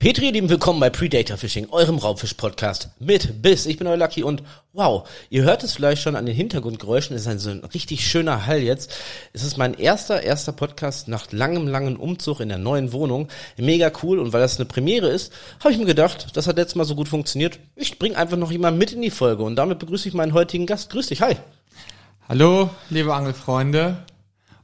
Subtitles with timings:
[0.00, 3.66] Petri, ihr Lieben, willkommen bei Predator Fishing, eurem Raubfisch-Podcast mit Biss.
[3.66, 7.22] Ich bin euer Lucky und wow, ihr hört es vielleicht schon an den Hintergrundgeräuschen, es
[7.22, 8.94] ist ein so ein richtig schöner Hall jetzt.
[9.32, 13.26] Es ist mein erster, erster Podcast nach langem, langen Umzug in der neuen Wohnung.
[13.56, 16.76] Mega cool und weil das eine Premiere ist, habe ich mir gedacht, das hat letztes
[16.76, 17.58] Mal so gut funktioniert.
[17.74, 20.66] Ich bringe einfach noch jemanden mit in die Folge und damit begrüße ich meinen heutigen
[20.66, 20.90] Gast.
[20.90, 21.34] Grüß dich, hi.
[22.28, 24.04] Hallo, liebe Angelfreunde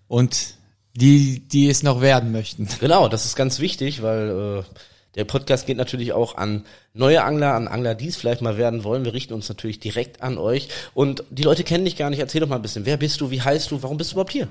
[0.07, 0.55] und
[0.95, 2.69] die, die es noch werden möchten.
[2.79, 4.63] Genau, das ist ganz wichtig, weil...
[4.65, 4.75] Äh,
[5.15, 8.85] der Podcast geht natürlich auch an neue Angler, an Angler, die es vielleicht mal werden
[8.85, 9.05] wollen.
[9.05, 10.69] Wir richten uns natürlich direkt an euch.
[10.93, 12.19] Und die Leute kennen dich gar nicht.
[12.19, 12.87] Erzähl doch mal ein bisschen.
[12.87, 13.31] Wer bist du?
[13.31, 13.83] Wie heißt du?
[13.83, 14.49] Warum bist du überhaupt hier?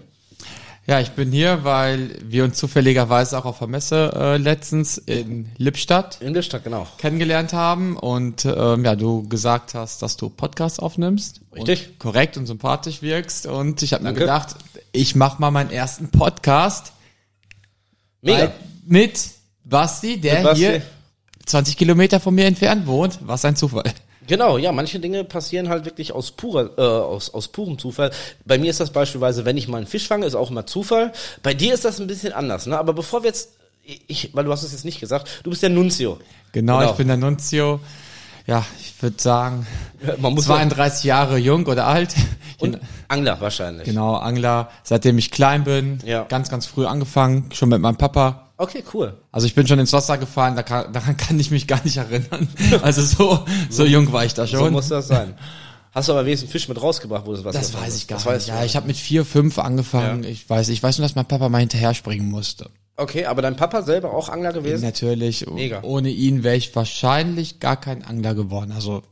[0.85, 5.49] Ja, ich bin hier, weil wir uns zufälligerweise auch auf der Messe äh, letztens in
[5.57, 6.85] Lippstadt, in Lippstadt genau.
[6.97, 11.39] kennengelernt haben und ähm, ja, du gesagt hast, dass du Podcasts aufnimmst.
[11.55, 11.87] Richtig.
[11.87, 14.57] Und korrekt und sympathisch wirkst und ich habe mir gedacht,
[14.91, 16.91] ich mach mal meinen ersten Podcast.
[18.21, 18.51] Mega.
[18.85, 19.31] Mit
[19.63, 20.59] Basti, der Basti.
[20.59, 20.81] hier
[21.45, 23.19] 20 Kilometer von mir entfernt wohnt.
[23.21, 23.93] Was ein Zufall.
[24.27, 28.11] Genau, ja, manche Dinge passieren halt wirklich aus purer, äh, aus, aus purem Zufall.
[28.45, 31.11] Bei mir ist das beispielsweise, wenn ich mal einen Fisch fange, ist auch immer Zufall.
[31.41, 32.77] Bei dir ist das ein bisschen anders, ne?
[32.77, 33.49] Aber bevor wir jetzt,
[33.83, 36.19] ich, weil du hast es jetzt nicht gesagt, du bist der Nunzio.
[36.53, 36.91] Genau, genau.
[36.91, 37.81] ich bin der Nunzio.
[38.47, 39.65] Ja, ich würde sagen,
[40.17, 42.13] Man muss 32 Jahre jung oder alt.
[42.59, 43.85] Und Angler wahrscheinlich.
[43.85, 45.99] Genau, Angler, seitdem ich klein bin.
[46.05, 46.23] Ja.
[46.23, 48.42] Ganz, ganz früh angefangen, schon mit meinem Papa.
[48.57, 49.17] Okay, cool.
[49.31, 51.97] Also ich bin schon ins Wasser gefahren, da kann, daran kann ich mich gar nicht
[51.97, 52.47] erinnern.
[52.81, 54.59] Also so, so jung war ich da schon.
[54.59, 55.35] So muss das sein.
[55.91, 58.47] Hast du aber wenigstens Fisch mit rausgebracht, wo das Wasser Das weiß ich gar das
[58.47, 58.47] nicht.
[58.47, 60.23] Ja, ich habe mit vier, fünf angefangen.
[60.23, 60.29] Ja.
[60.29, 62.69] Ich weiß, ich weiß nur, dass mein Papa mal hinterher springen musste.
[62.95, 64.83] Okay, aber dein Papa selber auch Angler gewesen?
[64.83, 65.45] Natürlich.
[65.47, 65.81] Mega.
[65.83, 68.71] Ohne ihn wäre ich wahrscheinlich gar kein Angler geworden.
[68.71, 69.03] Also.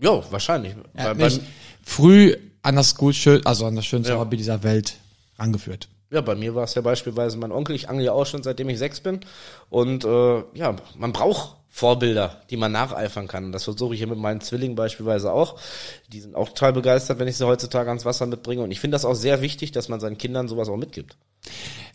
[0.00, 0.74] Jo, wahrscheinlich.
[0.94, 1.40] Er hat mich
[1.82, 4.18] früh an das gut, also an das schönste ja.
[4.18, 4.94] Hobby dieser Welt
[5.36, 5.88] angeführt.
[6.10, 7.76] Ja, bei mir war es ja beispielsweise mein Onkel.
[7.76, 9.20] Ich angle ja auch schon seitdem ich sechs bin.
[9.68, 13.44] Und äh, ja, man braucht Vorbilder, die man nacheifern kann.
[13.44, 15.60] Und das versuche ich hier mit meinen Zwillingen beispielsweise auch.
[16.08, 18.62] Die sind auch total begeistert, wenn ich sie heutzutage ans Wasser mitbringe.
[18.62, 21.16] Und ich finde das auch sehr wichtig, dass man seinen Kindern sowas auch mitgibt.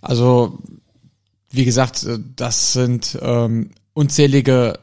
[0.02, 0.60] Also,
[1.50, 4.80] wie gesagt, äh, das sind ähm, unzählige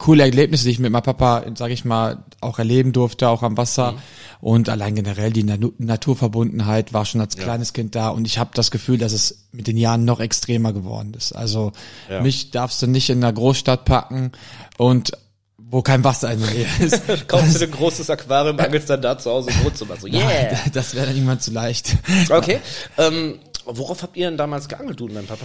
[0.00, 3.58] coole Erlebnisse, die ich mit meinem Papa, sage ich mal, auch erleben durfte, auch am
[3.58, 3.92] Wasser.
[3.92, 3.98] Mhm.
[4.40, 7.42] Und allein generell die Naturverbundenheit war schon als ja.
[7.44, 8.08] kleines Kind da.
[8.08, 11.32] Und ich habe das Gefühl, dass es mit den Jahren noch extremer geworden ist.
[11.32, 11.72] Also
[12.08, 12.22] ja.
[12.22, 14.32] mich darfst du nicht in einer Großstadt packen
[14.78, 15.12] und
[15.58, 17.28] wo kein Wasser in der Nähe ist.
[17.28, 19.96] Kaufst du ein großes Aquarium, angelst dann da zu Hause im Wohnzimmer.
[19.96, 20.24] So, yeah.
[20.24, 21.94] Nein, das wäre dann irgendwann zu leicht.
[22.30, 22.58] Okay.
[22.96, 25.44] Ähm, worauf habt ihr denn damals geangelt, du und dein Papa?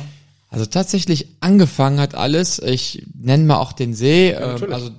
[0.50, 4.92] Also tatsächlich angefangen hat alles, ich nenne mal auch den See, ja, äh, also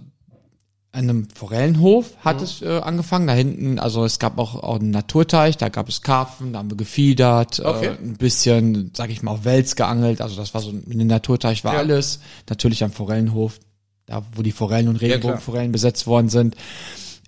[0.97, 2.43] einem Forellenhof hat mhm.
[2.43, 3.27] es äh, angefangen.
[3.27, 6.71] Da hinten, also es gab auch, auch einen Naturteich, da gab es Karpfen, da haben
[6.71, 7.87] wir gefiedert, okay.
[7.87, 10.21] äh, ein bisschen, sag ich mal, auf Wels geangelt.
[10.21, 11.81] Also das war so ein Naturteich war ja.
[11.81, 12.21] alles.
[12.49, 13.61] Natürlich am Forellenhof,
[14.07, 16.57] da wo die Forellen und Regenbogenforellen ja, besetzt worden sind.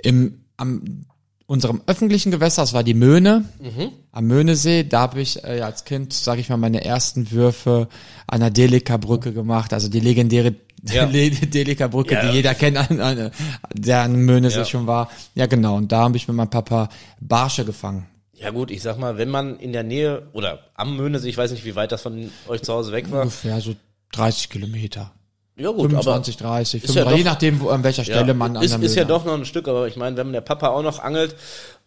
[0.02, 1.04] Im am
[1.48, 3.91] unserem öffentlichen Gewässer, das war die Möhne, mhm.
[4.12, 7.88] am Möhnesee, da habe ich äh, als Kind, sage ich mal, meine ersten Würfe
[8.26, 10.54] an der Delika-Brücke gemacht, also die legendäre
[10.84, 11.06] ja.
[11.06, 12.26] Delika-Brücke, ja.
[12.26, 13.31] die jeder kennt, an, an,
[13.72, 14.64] der an Möhnesee ja.
[14.66, 15.10] schon war.
[15.34, 18.06] Ja, genau, und da habe ich mit meinem Papa Barsche gefangen.
[18.34, 21.50] Ja gut, ich sag mal, wenn man in der Nähe oder am Möhnesee, ich weiß
[21.50, 23.22] nicht, wie weit das von euch zu Hause weg war.
[23.22, 23.75] Ungefähr so
[24.12, 25.12] 30 Kilometer.
[25.58, 28.62] Ja gut, 25, 30, 35, ja je nachdem, wo, an welcher Stelle ja, man an
[28.62, 31.00] ist, ist ja doch noch ein Stück, aber ich meine, wenn der Papa auch noch
[31.00, 31.34] angelt,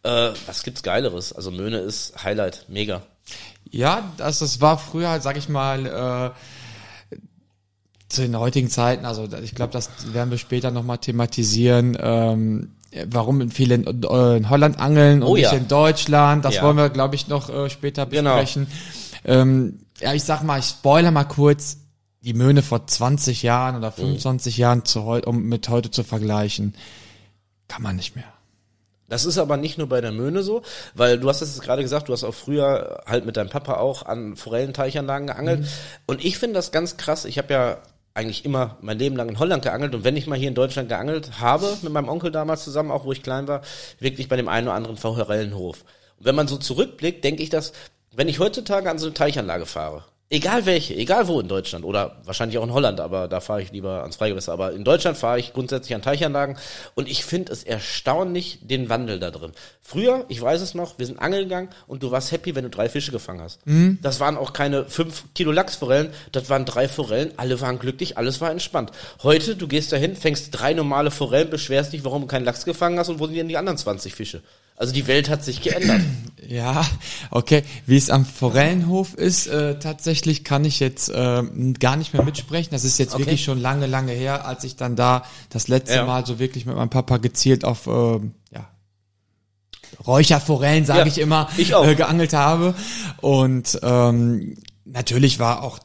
[0.04, 1.32] äh, was gibt's Geileres?
[1.32, 3.02] Also Möhne ist Highlight, mega.
[3.70, 6.34] Ja, das, das war früher, sag ich mal,
[7.16, 7.16] äh,
[8.10, 12.72] zu den heutigen Zeiten, also ich glaube, das werden wir später nochmal thematisieren, ähm,
[13.06, 15.58] warum viele in, äh, in Holland angeln und oh, nicht ja.
[15.58, 16.44] in Deutschland.
[16.44, 16.64] Das ja.
[16.64, 18.36] wollen wir, glaube ich, noch äh, später genau.
[18.36, 18.68] besprechen.
[19.24, 19.42] Genau.
[19.42, 21.78] Ähm, ja, ich sag mal, ich spoiler mal kurz
[22.22, 24.62] die Möhne vor 20 Jahren oder 25 mhm.
[24.62, 26.76] Jahren zu heu um mit heute zu vergleichen,
[27.68, 28.32] kann man nicht mehr.
[29.08, 30.62] Das ist aber nicht nur bei der Möhne so,
[30.94, 34.06] weil du hast es gerade gesagt, du hast auch früher halt mit deinem Papa auch
[34.06, 35.62] an Forellenteichanlagen geangelt.
[35.62, 35.68] Mhm.
[36.06, 37.26] Und ich finde das ganz krass.
[37.26, 37.78] Ich habe ja
[38.14, 40.90] eigentlich immer mein Leben lang in Holland geangelt und wenn ich mal hier in Deutschland
[40.90, 43.62] geangelt habe, mit meinem Onkel damals zusammen, auch wo ich klein war,
[44.00, 45.84] wirklich bei dem einen oder anderen Forellenhof.
[46.18, 47.74] Und wenn man so zurückblickt, denke ich, dass
[48.14, 50.04] wenn ich heutzutage an so eine Teichanlage fahre
[50.34, 53.74] Egal welche, egal wo in Deutschland oder wahrscheinlich auch in Holland, aber da fahre ich
[53.74, 54.54] lieber ans Freigewässer.
[54.54, 56.58] Aber in Deutschland fahre ich grundsätzlich an Teichanlagen
[56.96, 59.52] und ich finde es erstaunlich den Wandel da drin.
[59.82, 62.70] Früher, ich weiß es noch, wir sind angeln gegangen und du warst happy, wenn du
[62.70, 63.60] drei Fische gefangen hast.
[63.68, 64.00] Mhm.
[64.02, 68.40] Das waren auch keine fünf Kilo Lachsforellen, das waren drei Forellen, alle waren glücklich, alles
[68.40, 68.92] war entspannt.
[69.24, 72.98] Heute, du gehst dahin, fängst drei normale Forellen, beschwerst dich, warum du keinen Lachs gefangen
[72.98, 74.42] hast und wo sind denn die anderen 20 Fische?
[74.82, 76.02] Also die Welt hat sich geändert.
[76.48, 76.86] Ja,
[77.30, 77.64] okay.
[77.86, 81.44] Wie es am Forellenhof ist, äh, tatsächlich kann ich jetzt äh,
[81.80, 82.72] gar nicht mehr mitsprechen.
[82.72, 83.24] Das ist jetzt okay.
[83.24, 86.06] wirklich schon lange, lange her, als ich dann da das letzte ja.
[86.06, 88.20] Mal so wirklich mit meinem Papa gezielt auf äh,
[88.54, 88.68] ja,
[90.06, 92.76] Räucherforellen, sage ja, ich immer, ich äh, geangelt habe.
[93.22, 95.80] Und ähm, natürlich war auch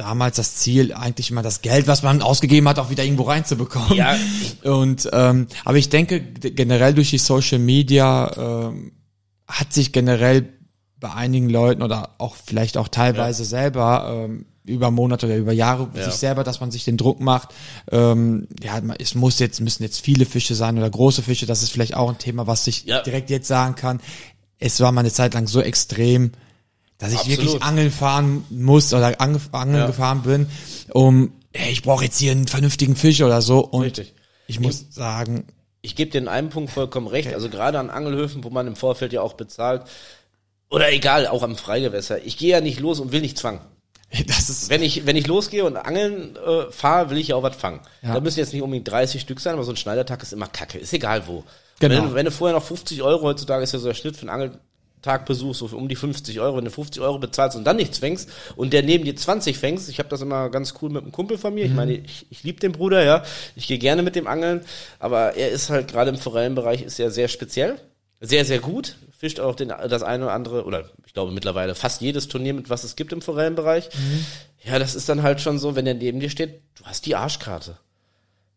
[0.00, 3.92] damals das Ziel, eigentlich immer das Geld, was man ausgegeben hat, auch wieder irgendwo reinzubekommen.
[3.92, 4.16] Ja.
[4.64, 8.92] Und ähm, aber ich denke generell durch die Social Media ähm,
[9.46, 10.48] hat sich generell
[10.98, 13.48] bei einigen Leuten oder auch vielleicht auch teilweise ja.
[13.48, 16.04] selber ähm, über Monate oder über Jahre ja.
[16.04, 17.50] sich selber, dass man sich den Druck macht.
[17.90, 21.44] Ähm, ja, es muss jetzt müssen jetzt viele Fische sein oder große Fische.
[21.44, 23.02] Das ist vielleicht auch ein Thema, was ich ja.
[23.02, 24.00] direkt jetzt sagen kann.
[24.58, 26.32] Es war mal eine Zeit lang so extrem,
[27.00, 27.38] dass ich Absolut.
[27.38, 29.86] wirklich angeln fahren muss oder angeln ja.
[29.86, 30.46] gefahren bin,
[30.92, 33.60] um hey, ich brauche jetzt hier einen vernünftigen Fisch oder so.
[33.60, 34.14] Und Richtig.
[34.46, 35.44] ich muss ich, sagen,
[35.82, 37.32] ich gebe dir in einem Punkt vollkommen recht.
[37.34, 39.82] Also gerade an Angelhöfen, wo man im Vorfeld ja auch bezahlt,
[40.68, 42.24] oder egal, auch am Freigewässer.
[42.24, 43.60] Ich gehe ja nicht los und will nicht fangen.
[44.26, 47.44] Das ist wenn ich wenn ich losgehe und angeln äh, fahre, will ich ja auch
[47.44, 47.80] was fangen.
[48.02, 48.14] Ja.
[48.14, 50.78] Da müssen jetzt nicht unbedingt 30 Stück sein, aber so ein Schneidertag ist immer Kacke.
[50.78, 51.44] Ist egal wo.
[51.78, 51.94] Genau.
[51.94, 54.30] Wenn, wenn du vorher noch 50 Euro heutzutage ist ja so der Schnitt für einen
[54.30, 54.60] Angel
[55.02, 58.28] Tagbesuch so um die 50 Euro, wenn du 50 Euro bezahlst und dann nichts fängst
[58.56, 61.38] und der neben dir 20 fängst, ich habe das immer ganz cool mit einem Kumpel
[61.38, 61.70] von mir, mhm.
[61.70, 63.24] ich meine, ich, ich liebe den Bruder, ja,
[63.56, 64.62] ich gehe gerne mit dem Angeln,
[64.98, 67.80] aber er ist halt gerade im Forellenbereich ist er sehr speziell,
[68.20, 72.00] sehr, sehr gut, fischt auch den, das eine oder andere, oder ich glaube mittlerweile fast
[72.00, 73.88] jedes Turnier mit, was es gibt im Forellenbereich.
[73.94, 74.26] Mhm.
[74.64, 77.16] Ja, das ist dann halt schon so, wenn er neben dir steht, du hast die
[77.16, 77.78] Arschkarte.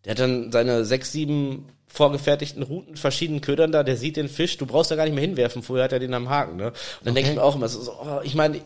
[0.04, 4.58] Der hat dann seine sechs, sieben vorgefertigten Routen, verschiedenen Ködern da, der sieht den Fisch,
[4.58, 6.68] du brauchst da gar nicht mehr hinwerfen, vorher hat er den am Haken, ne?
[6.68, 7.14] Und dann okay.
[7.14, 8.62] denke ich mir auch immer so, oh, ich meine,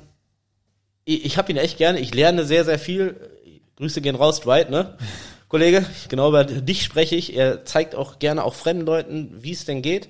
[1.04, 3.18] ich, ich habe ihn echt gerne, ich lerne sehr, sehr viel.
[3.76, 4.98] Grüße gehen raus, Dwight, ne?
[5.50, 7.36] Kollege, genau über dich spreche ich.
[7.36, 10.08] Er zeigt auch gerne auch fremden Leuten, wie es denn geht.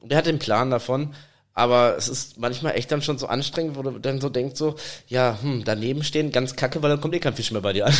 [0.00, 1.14] Und er hat den Plan davon.
[1.52, 4.74] Aber es ist manchmal echt dann schon so anstrengend, wo du dann so denkst so,
[5.06, 7.86] ja, hm, daneben stehen, ganz kacke, weil dann kommt eh kein Fisch mehr bei dir
[7.86, 7.94] an.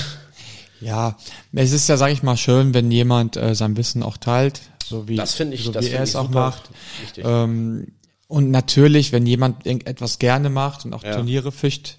[0.85, 1.17] Ja,
[1.53, 5.09] es ist ja, sag ich mal, schön, wenn jemand äh, sein Wissen auch teilt, so
[5.09, 6.71] wie, das ich, so das wie er es auch macht.
[7.17, 7.87] Ähm,
[8.29, 11.15] und natürlich, wenn jemand etwas gerne macht und auch ja.
[11.15, 11.99] Turniere fischt,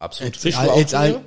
[0.00, 0.34] Absolut.
[0.34, 1.20] Fisch du jetzt, all,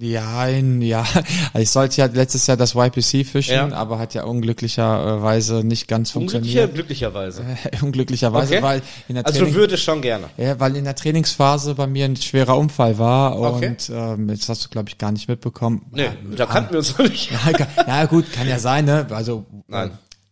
[0.00, 1.04] ja, ja.
[1.58, 3.70] Ich sollte ja letztes Jahr das YPC fischen, ja.
[3.72, 6.72] aber hat ja unglücklicherweise nicht ganz funktioniert.
[6.72, 7.42] Glücklicherweise.
[7.42, 8.62] Äh, unglücklicherweise, okay.
[8.62, 10.30] weil in der Also du würdest schon gerne.
[10.38, 13.68] Ja, weil in der Trainingsphase bei mir ein schwerer Unfall war okay.
[13.68, 15.84] und ähm, jetzt hast du glaube ich gar nicht mitbekommen.
[15.92, 17.30] Nee, ah, da kannten wir uns noch nicht.
[17.44, 19.06] Ja, ja, gut, kann ja sein, ne?
[19.10, 19.90] Also Nein.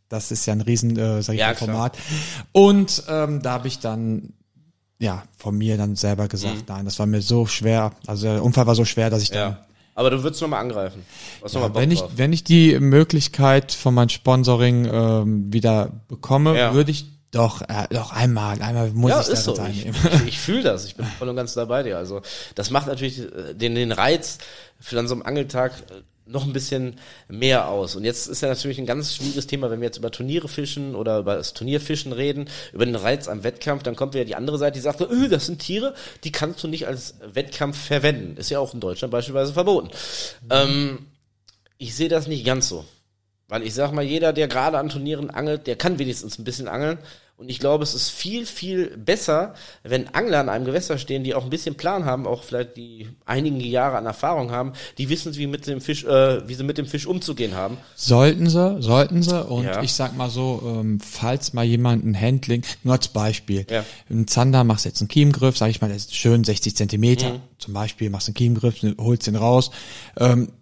[0.08, 1.94] Das ist ja ein riesen, äh, sag ich ja, Format.
[1.94, 2.46] Klar.
[2.52, 4.34] Und ähm, da habe ich dann
[5.02, 6.62] ja, von mir dann selber gesagt, mhm.
[6.69, 7.93] nein, das war mir so schwer.
[8.06, 9.52] Also der Unfall war so schwer, dass ich dann.
[9.52, 9.66] Ja.
[9.94, 11.04] Aber du würdest nochmal angreifen.
[11.40, 15.90] Was ja, noch mal wenn ich, wenn ich die Möglichkeit von meinem Sponsoring ähm, wieder
[16.08, 16.72] bekomme, ja.
[16.72, 19.52] würde ich doch, äh, doch einmal, einmal muss ja, ich da so.
[19.52, 19.96] teilnehmen.
[20.04, 21.98] Ich, ich, ich fühle das, ich bin voll und ganz dabei dir.
[21.98, 22.22] Also
[22.55, 24.38] das macht natürlich äh, den, den Reiz
[24.81, 26.96] für dann so einen Angeltag äh, noch ein bisschen
[27.28, 27.96] mehr aus.
[27.96, 30.94] Und jetzt ist ja natürlich ein ganz schwieriges Thema, wenn wir jetzt über Turniere fischen
[30.94, 34.58] oder über das Turnierfischen reden, über den Reiz am Wettkampf, dann kommt wieder die andere
[34.58, 38.36] Seite, die sagt, öh, das sind Tiere, die kannst du nicht als Wettkampf verwenden.
[38.36, 39.88] Ist ja auch in Deutschland beispielsweise verboten.
[40.42, 40.48] Mhm.
[40.50, 41.06] Ähm,
[41.78, 42.84] ich sehe das nicht ganz so.
[43.48, 46.69] Weil ich sag mal, jeder, der gerade an Turnieren angelt, der kann wenigstens ein bisschen
[46.69, 46.98] angeln.
[47.42, 51.34] Und ich glaube, es ist viel, viel besser, wenn Angler an einem Gewässer stehen, die
[51.34, 55.34] auch ein bisschen Plan haben, auch vielleicht die einigen Jahre an Erfahrung haben, die wissen,
[55.36, 57.78] wie mit dem Fisch, äh, wie sie mit dem Fisch umzugehen haben.
[57.96, 59.44] Sollten sie, sollten sie.
[59.44, 59.82] Und ja.
[59.82, 63.84] ich sag mal so, ähm, falls mal jemand ein Handling, nur als Beispiel, ja.
[64.08, 67.40] ein Zander machst jetzt einen Kiemgriff, sag ich mal, der ist schön 60 Zentimeter, mhm.
[67.58, 69.72] zum Beispiel machst einen Kiemgriff, holst den raus.
[70.17, 70.52] Ähm,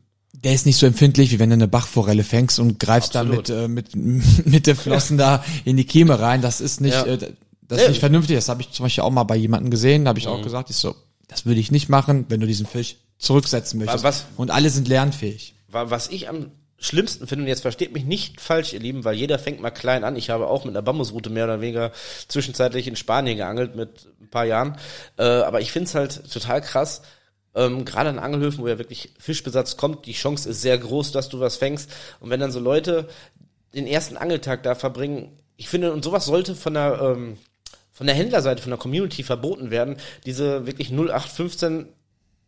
[0.45, 3.49] der ist nicht so empfindlich, wie wenn du eine Bachforelle fängst und greifst Absolut.
[3.49, 6.43] da mit, äh, mit, mit der Flossen da in die Kieme rein.
[6.43, 7.05] Das ist nicht, ja.
[7.05, 7.33] äh,
[7.69, 8.37] das ist nicht vernünftig.
[8.37, 10.05] Das habe ich zum Beispiel auch mal bei jemandem gesehen.
[10.05, 10.33] Da habe ich mhm.
[10.33, 10.95] auch gesagt, ich so,
[11.29, 14.03] das würde ich nicht machen, wenn du diesen Fisch zurücksetzen möchtest.
[14.03, 15.55] Was, und alle sind lernfähig.
[15.69, 19.39] Was ich am schlimmsten finde, und jetzt versteht mich nicht falsch, ihr Lieben, weil jeder
[19.39, 20.17] fängt mal klein an.
[20.17, 21.93] Ich habe auch mit einer Bambusroute mehr oder weniger
[22.27, 24.77] zwischenzeitlich in Spanien geangelt mit ein paar Jahren.
[25.19, 27.03] Äh, aber ich finde es halt total krass,
[27.55, 31.29] ähm, Gerade an Angelhöfen, wo ja wirklich Fischbesatz kommt, die Chance ist sehr groß, dass
[31.29, 31.91] du was fängst.
[32.21, 33.09] Und wenn dann so Leute
[33.75, 37.39] den ersten Angeltag da verbringen, ich finde, und sowas sollte von der, ähm,
[37.93, 41.89] von der Händlerseite, von der Community verboten werden, diese wirklich 0815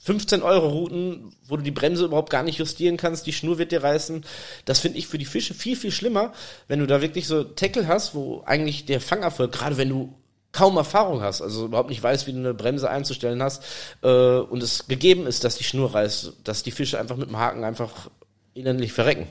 [0.04, 3.70] 15 Euro Routen, wo du die Bremse überhaupt gar nicht justieren kannst, die Schnur wird
[3.70, 4.24] dir reißen.
[4.64, 6.32] Das finde ich für die Fische viel, viel schlimmer,
[6.66, 10.12] wenn du da wirklich so Tackle hast, wo eigentlich der Fangerfolg, gerade wenn du
[10.52, 13.64] kaum Erfahrung hast, also überhaupt nicht weißt, wie du eine Bremse einzustellen hast
[14.02, 17.38] äh, und es gegeben ist, dass die Schnur reißt, dass die Fische einfach mit dem
[17.38, 18.10] Haken einfach
[18.54, 19.26] innerlich verrecken.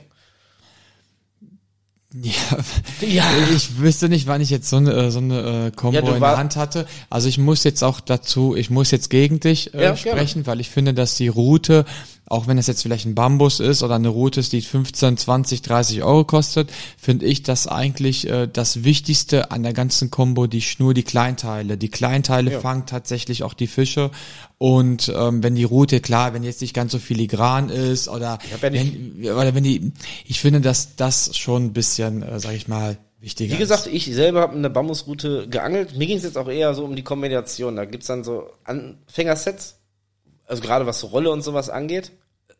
[3.00, 6.14] Ja, ja, ich wüsste nicht, wann ich jetzt so eine, so eine äh, Combo ja,
[6.14, 6.86] in der Hand hatte.
[7.10, 10.46] Also ich muss jetzt auch dazu, ich muss jetzt gegen dich äh, ja, sprechen, gerne.
[10.46, 11.84] weil ich finde, dass die Route,
[12.26, 15.62] auch wenn es jetzt vielleicht ein Bambus ist oder eine Route ist, die 15, 20,
[15.62, 20.62] 30 Euro kostet, finde ich das eigentlich äh, das Wichtigste an der ganzen Combo, die
[20.62, 21.78] Schnur, die Kleinteile.
[21.78, 24.10] Die Kleinteile fangen tatsächlich auch die Fische
[24.62, 28.62] und ähm, wenn die Route, klar, wenn jetzt nicht ganz so filigran ist oder, ja,
[28.62, 29.92] wenn, oder wenn die,
[30.24, 33.92] ich finde, dass das schon ein bisschen, äh, sag ich mal, wichtiger Wie gesagt, ist.
[33.92, 35.96] ich selber habe eine Bambusroute geangelt.
[35.96, 37.74] Mir ging es jetzt auch eher so um die Kombination.
[37.74, 39.80] Da gibt's dann so Anfängersets,
[40.46, 42.12] also gerade was so Rolle und sowas angeht.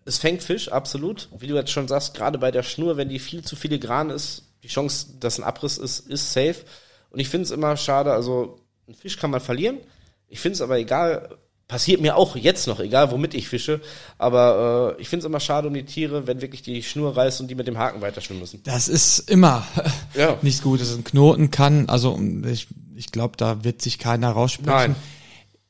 [0.05, 1.29] Es fängt Fisch, absolut.
[1.39, 4.43] Wie du jetzt schon sagst, gerade bei der Schnur, wenn die viel zu filigran ist,
[4.65, 6.65] die Chance, dass ein Abriss ist, ist safe.
[7.11, 9.79] Und ich finde es immer schade, also ein Fisch kann man verlieren.
[10.27, 11.39] Ich finde es aber egal,
[11.73, 13.81] Passiert mir auch jetzt noch, egal womit ich fische.
[14.19, 17.41] Aber äh, ich finde es immer schade um die Tiere, wenn wirklich die Schnur reißt
[17.41, 18.63] und die mit dem Haken weiterschwimmen müssen.
[18.65, 19.67] Das ist immer
[20.15, 20.37] ja.
[20.43, 20.83] nicht gut.
[20.83, 24.97] Das ein Knoten kann, also ich, ich glaube, da wird sich keiner raussprechen.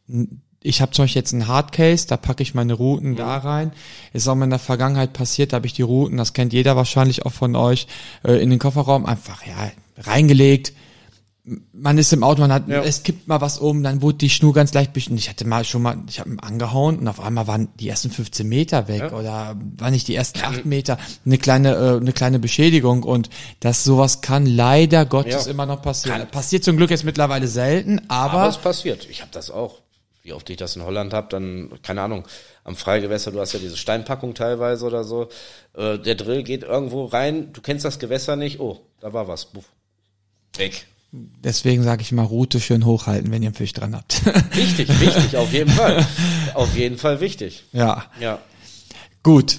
[0.08, 0.40] Nein.
[0.60, 3.16] Ich habe zum Beispiel jetzt einen Hardcase, da packe ich meine Routen mhm.
[3.16, 3.70] da rein.
[4.12, 6.74] Ist auch mal in der Vergangenheit passiert, da habe ich die Routen, das kennt jeder
[6.74, 7.86] wahrscheinlich auch von euch,
[8.24, 10.72] äh, in den Kofferraum einfach ja reingelegt
[11.44, 12.82] man ist im Auto, man hat, ja.
[12.84, 15.16] es kippt mal was um, dann wurde die Schnur ganz leicht bisschen.
[15.16, 18.48] Ich hatte mal schon mal, ich habe angehauen und auf einmal waren die ersten 15
[18.48, 19.12] Meter weg ja.
[19.12, 23.82] oder war nicht die ersten acht Meter eine kleine, äh, eine kleine Beschädigung und das
[23.82, 25.50] sowas kann leider Gottes ja.
[25.50, 26.18] immer noch passieren.
[26.18, 26.30] Kann.
[26.30, 29.08] Passiert zum Glück jetzt mittlerweile selten, aber, aber es passiert.
[29.10, 29.80] Ich habe das auch.
[30.22, 32.28] Wie oft ich das in Holland habe, dann keine Ahnung.
[32.62, 35.28] Am Freigewässer, du hast ja diese Steinpackung teilweise oder so.
[35.74, 38.60] Äh, der Drill geht irgendwo rein, du kennst das Gewässer nicht.
[38.60, 39.46] Oh, da war was.
[39.46, 39.64] Buff.
[40.56, 40.86] Weg.
[41.12, 44.24] Deswegen sage ich mal, Route schön hochhalten, wenn ihr einen Fisch dran habt.
[44.56, 46.06] Wichtig, wichtig, auf jeden Fall.
[46.54, 47.64] Auf jeden Fall wichtig.
[47.72, 48.04] Ja.
[48.18, 48.38] Ja.
[49.22, 49.58] Gut.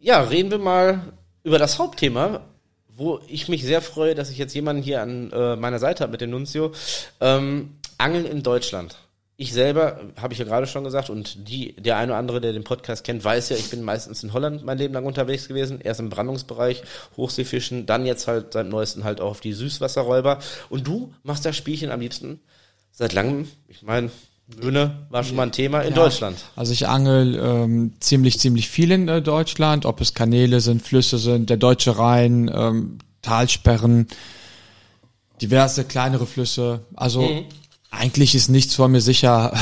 [0.00, 1.12] Ja, reden wir mal
[1.44, 2.40] über das Hauptthema,
[2.88, 6.12] wo ich mich sehr freue, dass ich jetzt jemanden hier an äh, meiner Seite habe
[6.12, 6.72] mit dem Nunzio.
[7.20, 8.96] Ähm, Angeln in Deutschland
[9.40, 12.52] ich selber, habe ich ja gerade schon gesagt, und die, der eine oder andere, der
[12.52, 15.80] den Podcast kennt, weiß ja, ich bin meistens in Holland mein Leben lang unterwegs gewesen.
[15.80, 16.82] Erst im Brandungsbereich,
[17.16, 20.40] Hochseefischen, dann jetzt halt seit neuesten halt auch auf die Süßwasserräuber.
[20.70, 22.40] Und du machst das Spielchen am liebsten
[22.90, 23.46] seit langem.
[23.68, 24.10] Ich meine,
[24.60, 26.36] Möhne war schon mal ein Thema in ja, Deutschland.
[26.56, 31.16] Also ich angel ähm, ziemlich, ziemlich viel in äh, Deutschland, ob es Kanäle sind, Flüsse
[31.18, 34.08] sind, der Deutsche Rhein, ähm, Talsperren,
[35.40, 36.80] diverse kleinere Flüsse.
[36.96, 37.44] Also mhm
[37.90, 39.52] eigentlich ist nichts vor mir sicher,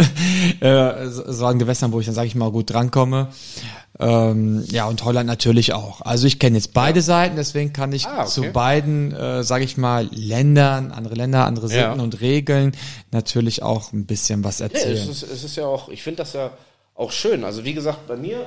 [0.60, 3.28] äh, so an Gewässern, wo ich dann, sage ich mal, gut drankomme.
[3.98, 6.02] Ähm, ja, und Holland natürlich auch.
[6.02, 7.02] Also ich kenne jetzt beide ja.
[7.02, 8.28] Seiten, deswegen kann ich ah, okay.
[8.28, 12.02] zu beiden, äh, sage ich mal, Ländern, andere Länder, andere Sitten ja.
[12.02, 12.76] und Regeln
[13.10, 14.96] natürlich auch ein bisschen was erzählen.
[14.96, 16.50] Ja, es, ist, es ist ja auch, ich finde das ja
[16.94, 17.42] auch schön.
[17.42, 18.46] Also wie gesagt, bei mir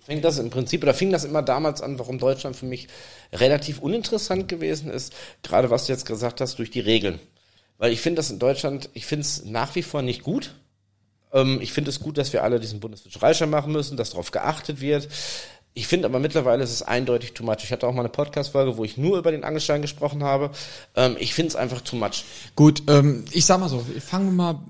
[0.00, 2.88] fängt das im Prinzip, oder fing das immer damals an, warum Deutschland für mich
[3.30, 7.20] relativ uninteressant gewesen ist, gerade was du jetzt gesagt hast, durch die Regeln.
[7.78, 10.54] Weil ich finde das in Deutschland, ich finde es nach wie vor nicht gut.
[11.32, 14.80] Ähm, ich finde es gut, dass wir alle diesen Bundesfischereischein machen müssen, dass darauf geachtet
[14.80, 15.08] wird.
[15.74, 17.58] Ich finde aber mittlerweile ist es eindeutig too much.
[17.62, 20.50] Ich hatte auch mal eine Podcast-Folge, wo ich nur über den Angelschein gesprochen habe.
[20.96, 22.24] Ähm, ich finde es einfach too much.
[22.56, 24.60] Gut, ähm, ich sag mal so, fangen wir mal,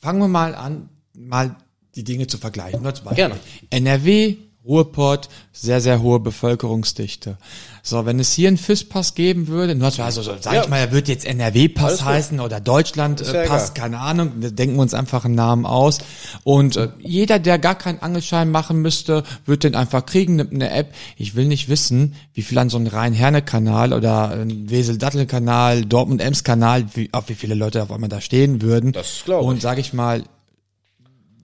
[0.00, 1.56] fangen wir mal an, mal
[1.96, 2.82] die Dinge zu vergleichen.
[2.82, 3.28] Nur zum Beispiel.
[3.28, 3.40] Gerne.
[3.70, 7.38] NRW Ruhrpott, sehr, sehr hohe Bevölkerungsdichte.
[7.82, 10.62] So, wenn es hier einen FIS-Pass geben würde, nur also, so, sag ja.
[10.62, 15.24] ich mal, er wird jetzt NRW-Pass heißen oder Deutschland-Pass, keine Ahnung, denken wir uns einfach
[15.24, 15.98] einen Namen aus.
[16.42, 20.70] Und äh, jeder, der gar keinen Angelschein machen müsste, wird den einfach kriegen, nimmt eine
[20.70, 20.92] App.
[21.16, 27.08] Ich will nicht wissen, wie viel an so einem Rhein-Herne-Kanal oder ein Wesel-Dattel-Kanal, Dortmund-Ems-Kanal, wie,
[27.12, 28.92] auf wie viele Leute auf einmal da stehen würden.
[28.92, 29.48] Das glaube ich.
[29.48, 30.24] Und sag ich mal,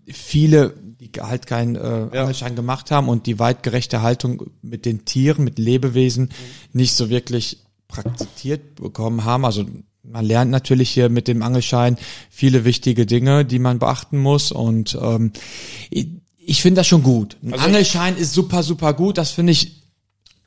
[0.06, 2.20] viele die halt keinen äh, ja.
[2.22, 6.78] Angelschein gemacht haben und die weitgerechte Haltung mit den Tieren, mit Lebewesen mhm.
[6.78, 9.44] nicht so wirklich praktiziert bekommen haben.
[9.44, 9.64] Also
[10.02, 11.96] man lernt natürlich hier mit dem Angelschein
[12.30, 15.32] viele wichtige Dinge, die man beachten muss und ähm,
[15.90, 17.36] ich, ich finde das schon gut.
[17.42, 19.18] Ein also Angelschein ist super, super gut.
[19.18, 19.81] Das finde ich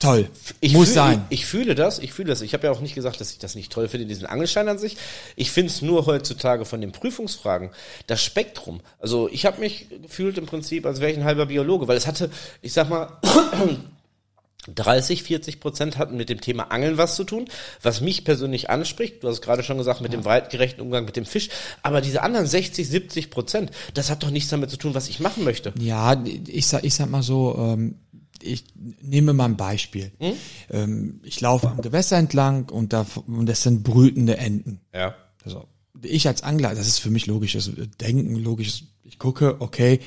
[0.05, 0.29] toll.
[0.61, 1.25] Ich Muss fühl, sein.
[1.29, 2.41] Ich, ich, fühle das, ich fühle das.
[2.41, 4.77] Ich habe ja auch nicht gesagt, dass ich das nicht toll finde, diesen Angelschein an
[4.77, 4.97] sich.
[5.35, 7.71] Ich finde es nur heutzutage von den Prüfungsfragen,
[8.07, 8.81] das Spektrum.
[8.99, 12.07] Also ich habe mich gefühlt im Prinzip, als wäre ich ein halber Biologe, weil es
[12.07, 12.29] hatte,
[12.61, 13.19] ich sag mal,
[14.73, 17.45] 30, 40 Prozent hatten mit dem Thema Angeln was zu tun,
[17.81, 19.23] was mich persönlich anspricht.
[19.23, 21.49] Du hast gerade schon gesagt, mit dem weitgerechten Umgang mit dem Fisch.
[21.83, 25.19] Aber diese anderen 60, 70 Prozent, das hat doch nichts damit zu tun, was ich
[25.19, 25.73] machen möchte.
[25.79, 27.95] Ja, ich sag, ich sag mal so, ähm,
[28.45, 28.65] ich
[29.01, 30.11] nehme mal ein Beispiel.
[30.19, 30.33] Hm?
[30.69, 34.79] Ähm, ich laufe am Gewässer entlang und da und das sind brütende Enten.
[34.93, 35.15] Ja.
[35.43, 35.65] Also
[36.01, 38.83] ich als Angler, das ist für mich logisches Denken, logisches.
[39.03, 39.99] Ich gucke, okay,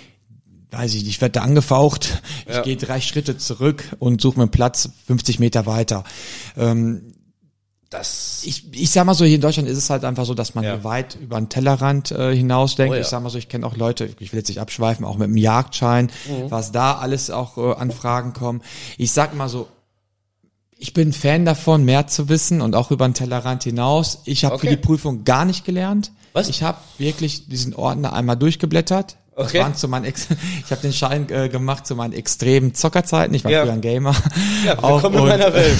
[0.70, 2.62] weiß ich nicht, ich werde da angefaucht, ich Ja.
[2.62, 6.04] gehe drei Schritte zurück und suche mir einen Platz 50 Meter weiter.
[6.56, 7.14] Ähm,
[7.90, 10.54] Das, ich, ich sag mal so, hier in Deutschland ist es halt einfach so, dass
[10.54, 10.84] man Ja.
[10.84, 12.92] weit über den Tellerrand äh, hinausdenkt.
[12.92, 13.00] Oh ja.
[13.00, 15.26] Ich sag mal so, ich kenne auch Leute, ich will jetzt nicht abschweifen, auch mit
[15.28, 16.50] dem Jagdschein, Mhm.
[16.50, 18.60] was da alles auch äh, an Fragen kommen.
[18.98, 19.68] Ich sag mal so,
[20.76, 24.18] ich bin Fan davon, mehr zu wissen und auch über den Tellerrand hinaus.
[24.26, 24.68] Ich habe Okay.
[24.68, 26.12] für die Prüfung gar nicht gelernt.
[26.34, 26.48] Was?
[26.50, 29.16] Ich habe wirklich diesen Ordner einmal durchgeblättert.
[29.38, 29.60] Das Okay.
[29.60, 30.26] waren zu meinen Ex
[30.64, 33.32] ich habe den Schein äh, gemacht zu meinen extremen Zockerzeiten.
[33.34, 33.62] Ich war Ja.
[33.62, 34.12] früher ein Gamer.
[34.66, 35.78] ja, willkommen in meiner Welt.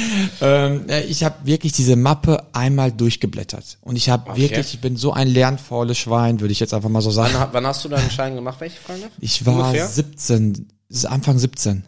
[0.42, 4.42] ähm, äh, ich habe wirklich diese Mappe einmal durchgeblättert und ich habe Okay.
[4.42, 7.32] wirklich, ich bin so ein lernfaules Schwein, würde ich jetzt einfach mal so sagen.
[7.34, 9.10] Wann, wann hast du deinen Schein gemacht, fragen darf?
[9.20, 9.86] Ich war Ungefähr?
[9.88, 11.84] 17, es ist Anfang 17.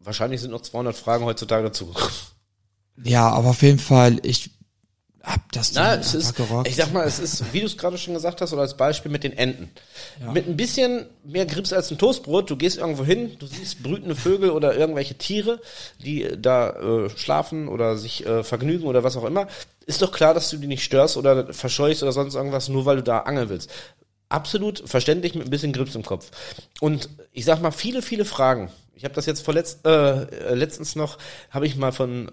[0.00, 2.10] Wahrscheinlich sind noch 200 Fragen heutzutage dazugekommen.
[3.04, 4.50] Ja, aber auf jeden Fall, ich
[5.24, 6.68] hab das Na, Ding es ist, gerockt.
[6.68, 9.10] ich sag mal, es ist, wie du es gerade schon gesagt hast, oder als Beispiel
[9.10, 9.70] mit den Enten.
[10.32, 14.14] Mit ein bisschen mehr Grips als ein Toastbrot, du gehst irgendwo hin, du siehst brütende
[14.14, 15.60] Vögel oder irgendwelche Tiere,
[16.04, 19.48] die da äh, schlafen oder sich äh, vergnügen oder was auch immer.
[19.86, 22.96] Ist doch klar, dass du die nicht störst oder verscheuchst oder sonst irgendwas, nur weil
[22.96, 23.70] du da angeln willst.
[24.28, 26.30] Absolut verständlich mit ein bisschen Grips im Kopf.
[26.80, 28.70] Und ich sag mal, viele, viele Fragen.
[28.94, 31.18] Ich habe das jetzt vorletzt, äh, äh, letztens noch,
[31.50, 32.30] habe ich mal von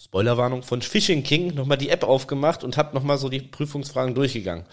[0.00, 4.64] Spoilerwarnung von Fishing King nochmal die App aufgemacht und habe nochmal so die Prüfungsfragen durchgegangen.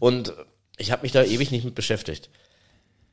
[0.00, 0.34] Und
[0.76, 2.30] ich habe mich da ewig nicht mit beschäftigt.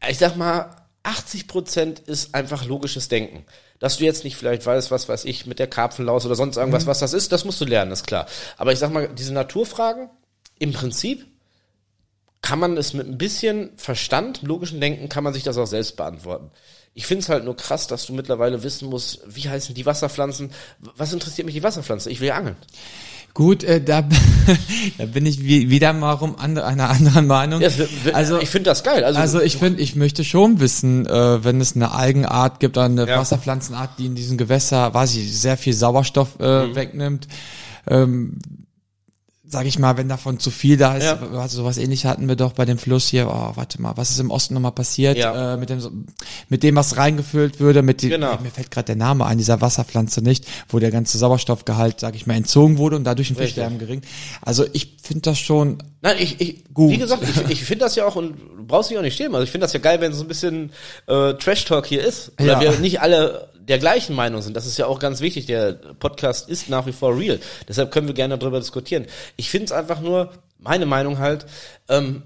[0.08, 3.46] Ich sag mal, 80 Prozent ist einfach logisches Denken.
[3.80, 6.88] Dass du jetzt nicht vielleicht weißt, was weiß ich, mit der Karpfenlaus oder sonst irgendwas,
[6.88, 8.26] was das ist, das musst du lernen, ist klar.
[8.58, 10.10] Aber ich sag mal, diese Naturfragen,
[10.58, 11.26] im Prinzip
[12.42, 15.96] kann man es mit ein bisschen Verstand, logischen Denken, kann man sich das auch selbst
[15.96, 16.52] beantworten.
[17.00, 20.52] Ich finde es halt nur krass, dass du mittlerweile wissen musst, wie heißen die Wasserpflanzen.
[20.98, 22.10] Was interessiert mich die Wasserpflanze?
[22.10, 22.58] Ich will ja angeln.
[23.34, 24.02] Gut, äh, da,
[24.98, 27.62] da bin ich wie, wieder mal rum an, einer anderen Meinung.
[27.62, 27.70] Ja,
[28.12, 29.06] also, ich finde das geil.
[29.06, 32.88] Also, also ich finde, ich möchte schon wissen, äh, wenn es eine Algenart gibt oder
[32.88, 33.18] eine Ja.
[33.18, 36.76] Wasserpflanzenart, die in diesem Gewässer, weiß ich, sehr viel Sauerstoff äh, Mhm.
[36.76, 37.28] wegnimmt.
[37.88, 38.40] Ähm,
[39.52, 41.18] sag ich mal, wenn davon zu viel da ist, Ja.
[41.40, 44.20] also sowas ähnliches hatten wir doch bei dem Fluss hier, oh, warte mal, was ist
[44.20, 45.56] im Osten nochmal passiert, Ja.
[45.56, 46.06] äh, mit dem,
[46.50, 48.38] mit dem, was reingefüllt würde, mit dem, Genau.
[48.44, 52.28] mir fällt gerade der Name ein, dieser Wasserpflanze nicht, wo der ganze Sauerstoffgehalt, sag ich
[52.28, 53.36] mal, entzogen wurde und dadurch ein.
[53.38, 54.02] Fischsterben gering.
[54.42, 56.92] Also ich finde das schon, Nein, ich, ich Gut.
[56.92, 59.34] wie gesagt, ich, ich finde das ja auch und du brauchst dich auch nicht schämen.
[59.36, 60.72] Also ich finde das ja geil, wenn so ein bisschen
[61.08, 62.32] äh, Trash Talk hier ist.
[62.40, 62.62] Oder Ja.
[62.62, 64.58] wir nicht alle der gleichen Meinung sind.
[64.58, 65.46] Das ist ja auch ganz wichtig.
[65.46, 67.40] Der Podcast ist nach wie vor real.
[67.68, 69.06] Deshalb können wir gerne darüber diskutieren.
[69.38, 71.46] Ich finde es einfach nur, meine Meinung halt,
[71.88, 72.24] ähm,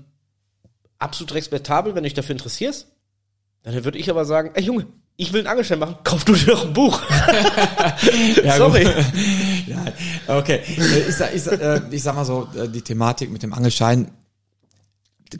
[0.97, 2.87] absolut respektabel, wenn du dich dafür interessierst.
[3.63, 6.47] Dann würde ich aber sagen, ey Junge, ich will einen Angelschein machen, kauf du dir
[6.47, 6.99] doch ein Buch.
[8.43, 8.83] Ja, Sorry.
[9.67, 9.85] ja,
[10.27, 10.61] okay.
[10.77, 13.53] Äh, Ich sag, ich, sag, äh, ich sag mal so, äh, die Thematik mit dem
[13.53, 14.11] Angelschein,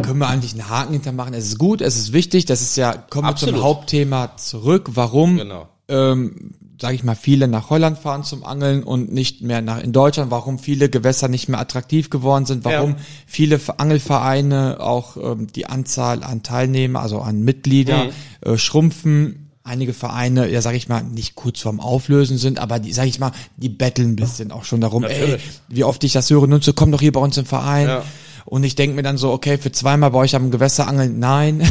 [0.02, 1.34] können wir eigentlich einen Haken hintermachen.
[1.34, 3.56] Es ist gut, es ist wichtig, das ist ja, kommen wir Absolut.
[3.56, 4.90] zum Hauptthema zurück.
[4.94, 5.70] Warum, Genau.
[5.90, 9.94] Ähm, sage ich mal, viele nach Holland fahren zum Angeln und nicht mehr nach in
[9.94, 12.96] Deutschland, warum viele Gewässer nicht mehr attraktiv geworden sind, warum Ja.
[13.26, 18.10] viele Ver- Angelvereine auch ähm, die Anzahl an Teilnehmer, also an Mitglieder, Mhm.
[18.54, 19.40] äh, schrumpfen.
[19.66, 23.20] Einige Vereine, ja sag ich mal, nicht kurz vorm Auflösen sind, aber die, sag ich
[23.20, 25.44] mal, die betteln ein bisschen auch schon darum, ey, Natürlich.
[25.70, 27.88] wie oft ich das höre, nun so, komm doch hier bei uns im Verein.
[27.88, 28.04] Ja.
[28.46, 31.58] Und ich denke mir dann so, okay, für zweimal bei euch am Gewässer angeln, nein.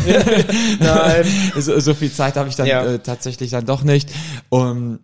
[0.80, 1.26] Nein.
[1.58, 2.84] so, so viel Zeit habe ich dann Ja.
[2.84, 4.10] äh, tatsächlich dann doch nicht.
[4.48, 5.00] Und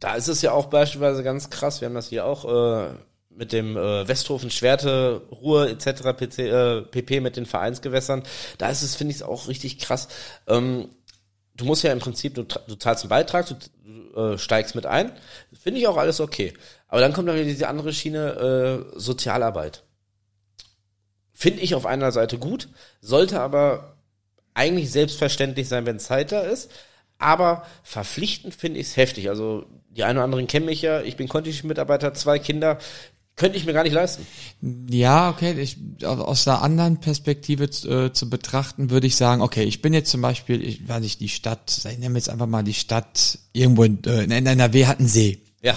[0.00, 2.90] Da ist es ja auch beispielsweise ganz krass, wir haben das hier auch äh,
[3.30, 6.02] mit dem äh, Westhofen, Schwerte, Ruhr etc.
[6.16, 8.22] PC, äh, PP mit den Vereinsgewässern.
[8.58, 10.08] Da ist es, finde ich, auch richtig krass.
[10.46, 10.88] Ähm,
[11.54, 13.54] du musst ja im Prinzip, du, du zahlst einen Beitrag, du,
[14.14, 15.12] du äh, steigst mit ein.
[15.52, 16.54] Finde ich auch alles okay.
[16.88, 19.84] Aber dann kommt dann wieder diese andere Schiene äh, Sozialarbeit.
[21.40, 22.68] Finde ich auf einer Seite gut,
[23.00, 23.94] sollte aber
[24.54, 26.68] eigentlich selbstverständlich sein, wenn Zeit da ist.
[27.18, 29.28] Aber verpflichtend finde ich es heftig.
[29.28, 31.00] Also die einen oder anderen kennen mich ja.
[31.02, 32.78] Ich bin Conti-Mitarbeiter, zwei Kinder.
[33.36, 34.26] Könnte ich mir gar nicht leisten.
[34.90, 39.62] ja, okay, ich, aus- aus einer anderen Perspektive äh, zu betrachten, würde ich sagen, okay,
[39.62, 42.64] ich bin jetzt zum Beispiel, ich weiß nicht, die Stadt, ich nehme jetzt einfach mal
[42.64, 45.38] die Stadt irgendwo in, äh, in NRW hat einen See.
[45.60, 45.74] Ja.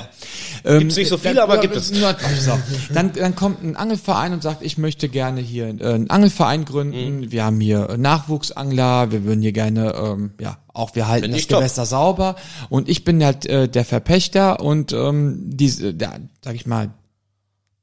[0.63, 1.91] Ähm, Gibt's nicht so viele, dann- aber gibt es.
[2.93, 7.21] Dann, dann kommt ein Angelverein und sagt, ich möchte gerne hier äh, einen Angelverein gründen.
[7.21, 7.31] Mhm.
[7.31, 11.47] Wir haben hier äh, Nachwuchsangler, wir würden hier gerne, ähm, ja, auch wir halten das
[11.47, 11.59] top.
[11.59, 12.35] Gewässer sauber.
[12.69, 16.91] Und ich bin halt äh, der Verpächter und ähm, diese, der, sag ich mal,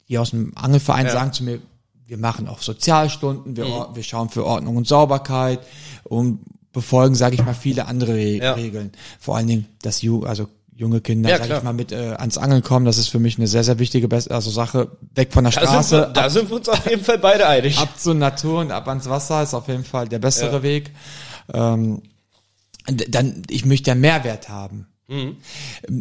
[0.08, 1.12] die aus dem Angelverein Ja.
[1.12, 1.58] sagen zu mir,
[2.06, 3.94] wir machen auch Sozialstunden, wir, Mhm.
[3.96, 5.58] wir schauen für Ordnung und Sauberkeit
[6.04, 6.40] und
[6.72, 8.52] befolgen, sage ich mal, viele andere Re Ja.
[8.52, 8.92] Regeln.
[9.18, 12.38] Vor allen Dingen das Ju also junge Kinder, Ja, sag ich mal, mit äh, ans
[12.38, 14.92] Angeln kommen, das ist für mich eine sehr, sehr wichtige Best also Sache.
[15.14, 17.46] Weg von der Da sind, Straße, wir, da sind wir uns auf jeden Fall beide
[17.48, 17.78] einig.
[17.78, 20.62] ab zur Natur und ab ans Wasser ist auf jeden Fall der bessere Ja.
[20.62, 20.92] Weg.
[21.52, 22.02] ähm,
[22.86, 24.86] dann, ich möchte ja Mehrwert haben.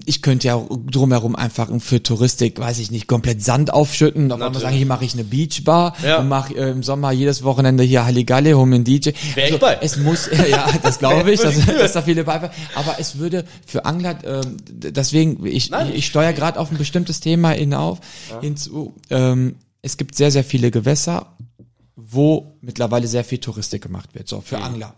[0.06, 4.30] Ich könnte ja drumherum einfach für Touristik, weiß ich nicht, komplett Sand aufschütten.
[4.34, 6.18] Auf einmal sagen, hier mache ich eine Beachbar Ja.
[6.20, 9.12] und mache äh, im Sommer jedes Wochenende hier Halligalle, home einen DJ.
[9.36, 9.78] Wär ich bei.
[9.82, 13.46] Es muss, ja, das glaube ich, dass, ich dass da viele bei Aber es würde
[13.66, 15.94] für Angler, d- deswegen, ich, Nein.
[15.96, 18.00] ich steuere gerade auf ein bestimmtes Thema hinauf,
[18.42, 18.94] hinzu.
[19.10, 21.34] Ähm, es gibt sehr, sehr viele Gewässer,
[21.96, 24.94] wo mittlerweile sehr viel Touristik gemacht wird, so für Angler.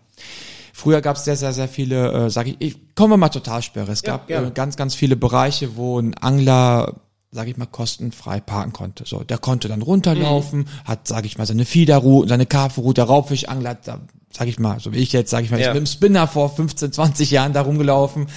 [0.79, 3.91] Früher gab es sehr, sehr, sehr viele, äh, sage ich, ich komme mal Totalsperre.
[3.91, 6.95] Es Ja, gab äh, ganz, ganz viele Bereiche, wo ein Angler,
[7.31, 9.03] sage ich mal, kostenfrei parken konnte.
[9.05, 13.87] So, der konnte dann runterlaufen, hat, sage ich mal, seine Fiederroute, seine Karpfenroute, Raubfischangler, hat
[13.87, 13.99] da,
[14.31, 15.67] sage ich mal, so wie ich jetzt, sage ich mal, Ja.
[15.67, 18.27] ich bin im Spinner vor 15, 20 Jahren da rumgelaufen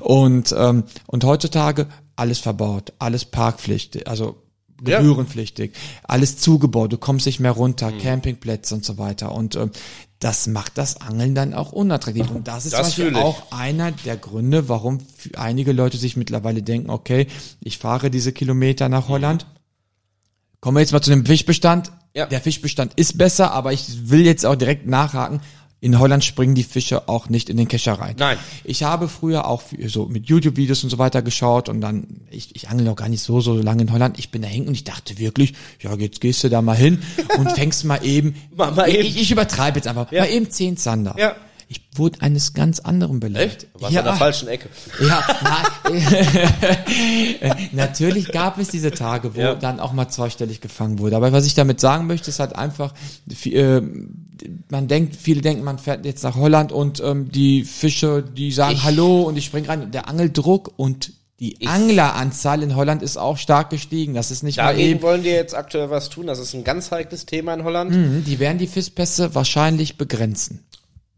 [0.00, 1.86] und ähm, und heutzutage
[2.16, 4.36] alles verbaut, alles parkpflichtig, also
[4.86, 4.98] Ja.
[4.98, 7.98] gebührenpflichtig, alles zugebaut, du kommst nicht mehr runter, Mhm.
[7.98, 9.70] Campingplätze und so weiter und ähm,
[10.18, 14.68] das macht das Angeln dann auch unattraktiv und das ist Das auch einer der Gründe,
[14.68, 14.98] warum
[15.36, 17.26] einige Leute sich mittlerweile denken, okay,
[17.60, 19.46] ich fahre diese Kilometer nach Holland,
[20.60, 21.92] kommen wir jetzt mal zu dem Fischbestand.
[22.14, 22.26] Ja.
[22.26, 25.40] Der Fischbestand ist besser, aber ich will jetzt auch direkt nachhaken.
[25.82, 28.14] In Holland springen die Fische auch nicht in den Kescher rein.
[28.18, 28.36] Nein.
[28.64, 32.68] Ich habe früher auch so mit YouTube-Videos und so weiter geschaut und dann, ich, ich
[32.68, 34.18] angel noch gar nicht so, so lange in Holland.
[34.18, 36.98] Ich bin da hinten und ich dachte wirklich, ja, jetzt gehst du da mal hin
[37.38, 39.06] und fängst mal eben, Mach mal eben.
[39.06, 40.20] ich, ich übertreibe jetzt einfach, Ja.
[40.22, 41.14] mal eben zehn Zander.
[41.18, 41.34] Ja.
[41.72, 43.44] Ich wurde eines ganz anderen belegt.
[43.62, 43.66] Echt?
[43.80, 44.68] Warst an der falschen Ecke.
[45.06, 45.90] Ja, na,
[47.72, 49.54] natürlich gab es diese Tage, wo Ja.
[49.54, 51.14] dann auch mal zweistellig gefangen wurde.
[51.16, 52.92] Aber was ich damit sagen möchte, ist halt einfach,
[53.28, 53.82] vi- äh,
[54.68, 58.74] man denkt, viele denken, man fährt jetzt nach Holland und ähm, die Fische, die sagen
[58.74, 59.90] Ich- Hallo und ich spring rein.
[59.92, 64.12] Der Angeldruck und die Angleranzahl in Holland ist auch stark gestiegen.
[64.14, 65.02] Das ist nicht mal Dagegen eben.
[65.02, 66.26] wollen die jetzt aktuell was tun.
[66.26, 67.92] Das ist ein ganz heikles Thema in Holland.
[67.92, 70.64] Mhm, Die werden die Fischpässe wahrscheinlich begrenzen.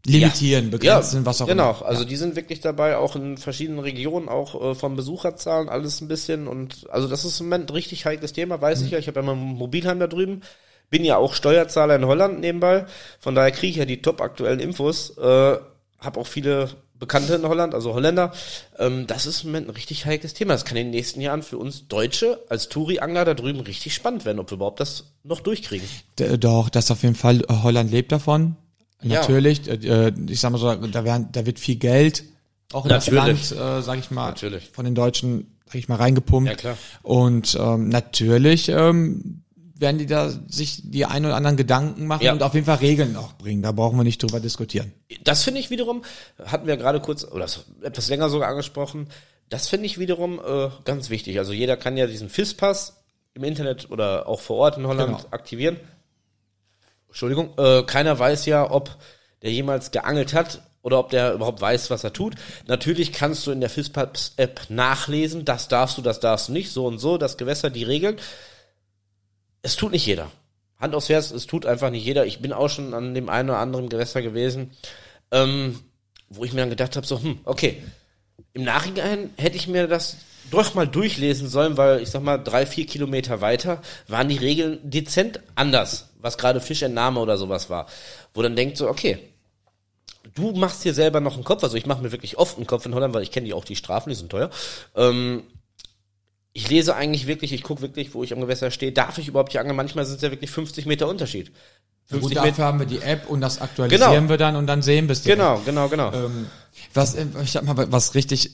[0.05, 1.69] Limitieren, begrenzen, was auch genau.
[1.77, 1.85] immer.
[1.85, 6.09] Also die sind wirklich dabei, auch in verschiedenen Regionen, auch äh, von Besucherzahlen, alles ein
[6.09, 6.47] bisschen.
[6.47, 8.85] Und also das ist im Moment ein richtig heikles Thema, weiß Mhm.
[8.85, 8.99] ich ja.
[8.99, 10.41] Ich habe ja mein Mobilheim da drüben.
[10.89, 12.85] Bin ja auch Steuerzahler in Holland nebenbei.
[13.19, 15.17] Von daher kriege ich ja die top aktuellen Infos.
[15.17, 15.57] Äh,
[15.99, 18.33] habe auch viele Bekannte in Holland, also Holländer.
[18.77, 20.53] Ähm, das ist im Moment ein richtig heikles Thema.
[20.53, 24.25] Das kann in den nächsten Jahren für uns Deutsche als Touri-Angler da drüben richtig spannend
[24.25, 25.87] werden, ob wir überhaupt das noch durchkriegen.
[26.19, 27.41] D- Doch, das auf jeden Fall.
[27.49, 28.57] Holland lebt davon.
[29.03, 29.19] Ja.
[29.21, 29.67] Natürlich.
[29.67, 32.23] Äh, ich sag mal so, da, werden, da wird viel Geld
[32.71, 33.49] auch in Natürlich.
[33.49, 34.69] das Land, äh, sag ich mal, Natürlich.
[34.71, 36.49] von den Deutschen, sag ich mal, reingepumpt.
[36.49, 36.77] Ja, klar.
[37.03, 39.43] Und ähm, natürlich ähm,
[39.75, 42.31] werden die da sich die ein oder anderen Gedanken machen Ja.
[42.33, 43.61] und auf jeden Fall Regeln auch bringen.
[43.61, 44.91] Da brauchen wir nicht drüber diskutieren.
[45.23, 46.03] Das finde ich wiederum,
[46.43, 47.45] hatten wir gerade kurz, oder
[47.81, 49.07] etwas länger sogar angesprochen,
[49.49, 51.37] das finde ich wiederum äh, ganz wichtig.
[51.37, 53.03] Also jeder kann ja diesen FIS-Pass
[53.35, 55.27] im Internet oder auch vor Ort in Holland Genau.
[55.31, 55.77] aktivieren.
[57.13, 58.97] Entschuldigung, äh, keiner weiß ja, ob
[59.43, 62.33] der jemals geangelt hat oder ob der überhaupt weiß, was er tut.
[62.65, 66.87] Natürlich kannst du in der FIS-Pass-App nachlesen, das darfst du, das darfst du nicht, so
[66.87, 68.17] und so, das Gewässer, die Regeln.
[69.61, 70.31] Es tut nicht jeder.
[70.79, 72.25] Hand aufs Herz, es tut einfach nicht jeder.
[72.25, 74.71] Ich bin auch schon an dem einen oder anderen Gewässer gewesen,
[75.29, 75.81] ähm,
[76.29, 77.83] wo ich mir dann gedacht habe, so, hm, okay,
[78.53, 80.17] im Nachhinein hätte ich mir das
[80.49, 84.79] doch mal durchlesen sollen, weil ich sag mal, drei, vier Kilometer weiter waren die Regeln
[84.81, 87.85] dezent anders, was gerade Fischentnahme oder sowas war.
[88.33, 89.19] Wo dann denkt so, okay,
[90.35, 92.85] du machst dir selber noch einen Kopf, also ich mache mir wirklich oft einen Kopf
[92.85, 94.49] in Holland, weil ich kenne die auch die Strafen, die sind teuer.
[94.95, 95.43] Ähm,
[96.53, 99.51] ich lese eigentlich wirklich, ich gucke wirklich, wo ich am Gewässer stehe, darf ich überhaupt
[99.51, 99.75] hier angeln?
[99.75, 101.47] Manchmal sind es ja wirklich 50 Meter Unterschied.
[102.11, 102.63] Gut, 50 dafür Meter.
[102.63, 104.29] haben wir die App und das aktualisieren Genau.
[104.29, 105.23] wir dann und dann sehen wir es.
[105.23, 105.39] direkt.
[105.39, 106.13] Genau, genau, genau.
[106.13, 106.47] Ähm,
[106.93, 108.51] was, äh, ich hab mal was richtig,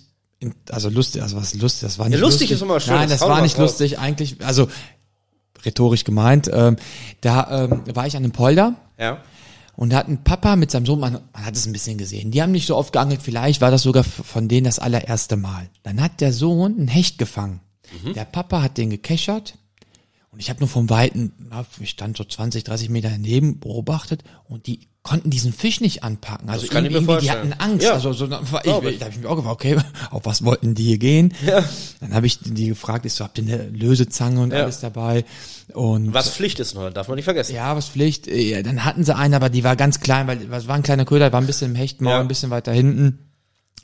[0.70, 3.20] also lustig, also was lustig, das war nicht Ja, lustig ist immer schön, Nein, das
[3.20, 3.72] das war nicht raus.
[3.72, 4.70] lustig, eigentlich, also
[5.66, 6.50] rhetorisch gemeint.
[6.54, 6.78] Ähm,
[7.22, 9.22] da ähm, war ich an einem Polder ja.
[9.76, 12.32] und da hat ein Papa mit seinem Sohn, man, man hat es ein bisschen gesehen,
[12.32, 15.70] die haben nicht so oft geangelt, vielleicht war das sogar von denen das allererste Mal.
[15.84, 17.62] Dann hat der Sohn einen Hecht gefangen.
[18.04, 18.14] Mhm.
[18.14, 19.58] Der Papa hat den gekechert
[20.32, 21.34] und ich habe nur vom Weiten,
[21.80, 26.50] ich stand so 20, 30 Meter daneben, beobachtet und die konnten diesen Fisch nicht anpacken.
[26.50, 27.86] Also mir irgendwie, die hatten Angst.
[27.86, 27.94] Ja.
[27.94, 29.00] Also so, ich, ich.
[29.00, 29.78] da habe ich mir auch gefragt, okay,
[30.12, 31.34] auf was wollten die hier gehen?
[31.46, 31.64] Ja.
[32.02, 34.64] Dann habe ich die gefragt, ich so, habt ihr eine Lösezange und Ja.
[34.64, 35.24] alles dabei?
[35.74, 37.56] Und Was Pflicht ist Holland, darf man nicht vergessen.
[37.56, 38.28] ja, was Pflicht.
[38.28, 41.06] Ja, dann hatten sie einen, aber die war ganz klein, weil das war ein kleiner
[41.06, 43.20] Köder, war ein bisschen im Hechtmaul, ein bisschen weiter hinten.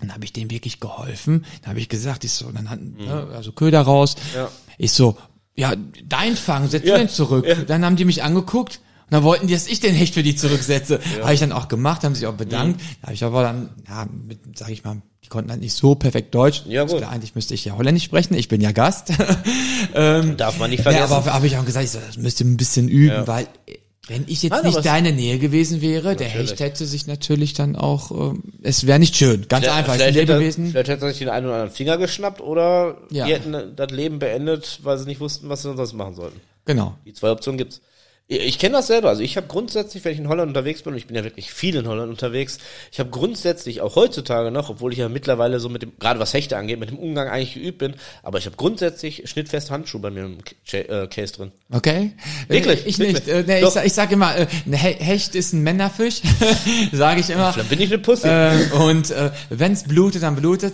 [0.02, 1.46] Dann habe ich dem wirklich geholfen.
[1.62, 4.16] Dann habe ich gesagt, ich so, dann hatten, ne, also Köder raus.
[4.34, 4.38] Mhm.
[4.38, 4.50] Ja.
[4.78, 5.18] Ich so,
[5.56, 5.74] ja,
[6.04, 6.98] dein Fang, setz Ja.
[6.98, 7.46] den zurück.
[7.68, 8.82] Dann haben die mich angeguckt.
[9.08, 11.00] Und dann wollten die, dass ich den Hecht für die zurücksetze.
[11.22, 12.80] Habe ich dann auch gemacht, haben sich auch bedankt.
[12.82, 12.86] Mhm.
[13.02, 15.96] Da habe ich aber dann, ja, mit, sag ich mal, die konnten halt nicht so
[15.96, 16.64] perfekt Deutsch.
[16.68, 17.00] Ja, Ist gut.
[17.02, 18.34] Klar, eigentlich müsste ich ja Holländisch sprechen.
[18.36, 19.10] Ich bin ja Gast.
[19.94, 21.14] Darf man nicht Ja, vergessen.
[21.14, 23.28] aber habe ich auch gesagt, ich so, das müsst ihr ein bisschen üben, Ja.
[23.28, 23.48] weil
[24.08, 26.52] Wenn ich jetzt Nein, nicht deine Nähe gewesen wäre, der Natürlich.
[26.52, 30.06] Hecht hätte sich natürlich dann auch, ähm, es wäre nicht schön, ganz einfach, es ist
[30.06, 30.68] ein vielleicht, hätte, er- Lebewesen.
[30.70, 33.26] vielleicht hätte er sich den einen oder anderen Finger geschnappt oder Ja.
[33.26, 36.40] die hätten das Leben beendet, weil sie nicht wussten, was sie sonst machen sollten.
[36.66, 36.94] Genau.
[37.04, 37.82] Die zwei Optionen gibt's.
[38.28, 39.10] Ich, kenne das selber.
[39.10, 41.54] Also ich habe grundsätzlich, wenn ich in Holland unterwegs bin, und ich bin ja wirklich
[41.54, 42.58] viel in Holland unterwegs,
[42.92, 46.34] ich habe grundsätzlich auch heutzutage noch, obwohl ich ja mittlerweile so mit dem, gerade was
[46.34, 50.10] Hechte angeht, mit dem Umgang eigentlich geübt bin, aber ich habe grundsätzlich schnittfeste Handschuhe bei
[50.10, 50.38] mir im
[50.72, 51.52] äh, Case drin.
[51.72, 52.14] Okay?
[52.48, 53.14] Wirklich, Äh, Ich wirklich.
[53.26, 53.28] nicht.
[53.28, 56.22] Äh, nee, ich, ich sag immer, äh, ein He- Hecht ist ein Männerfisch,
[56.94, 57.54] sage ich immer.
[57.56, 58.28] Dann bin ich eine Pussy.
[58.28, 60.74] Äh, und äh, wenn's blutet, dann blutet.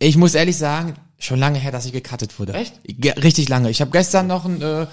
[0.00, 2.52] Ich muss ehrlich sagen, schon lange her, dass ich gecuttet wurde.
[2.52, 2.74] Echt?
[3.22, 3.70] Richtig lange.
[3.70, 4.86] Ich habe gestern noch einen, äh,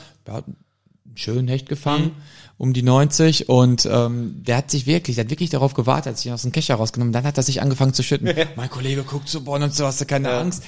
[1.17, 2.11] schönen Hecht gefangen, Mhm.
[2.57, 6.21] um die 90 und ähm, der hat sich wirklich, der hat wirklich darauf gewartet, als
[6.21, 8.29] ich ihn aus dem Kescher rausgenommen, dann hat er sich angefangen zu schütten.
[8.55, 10.63] mein Kollege guckt so, boah, und so hast du keine Angst.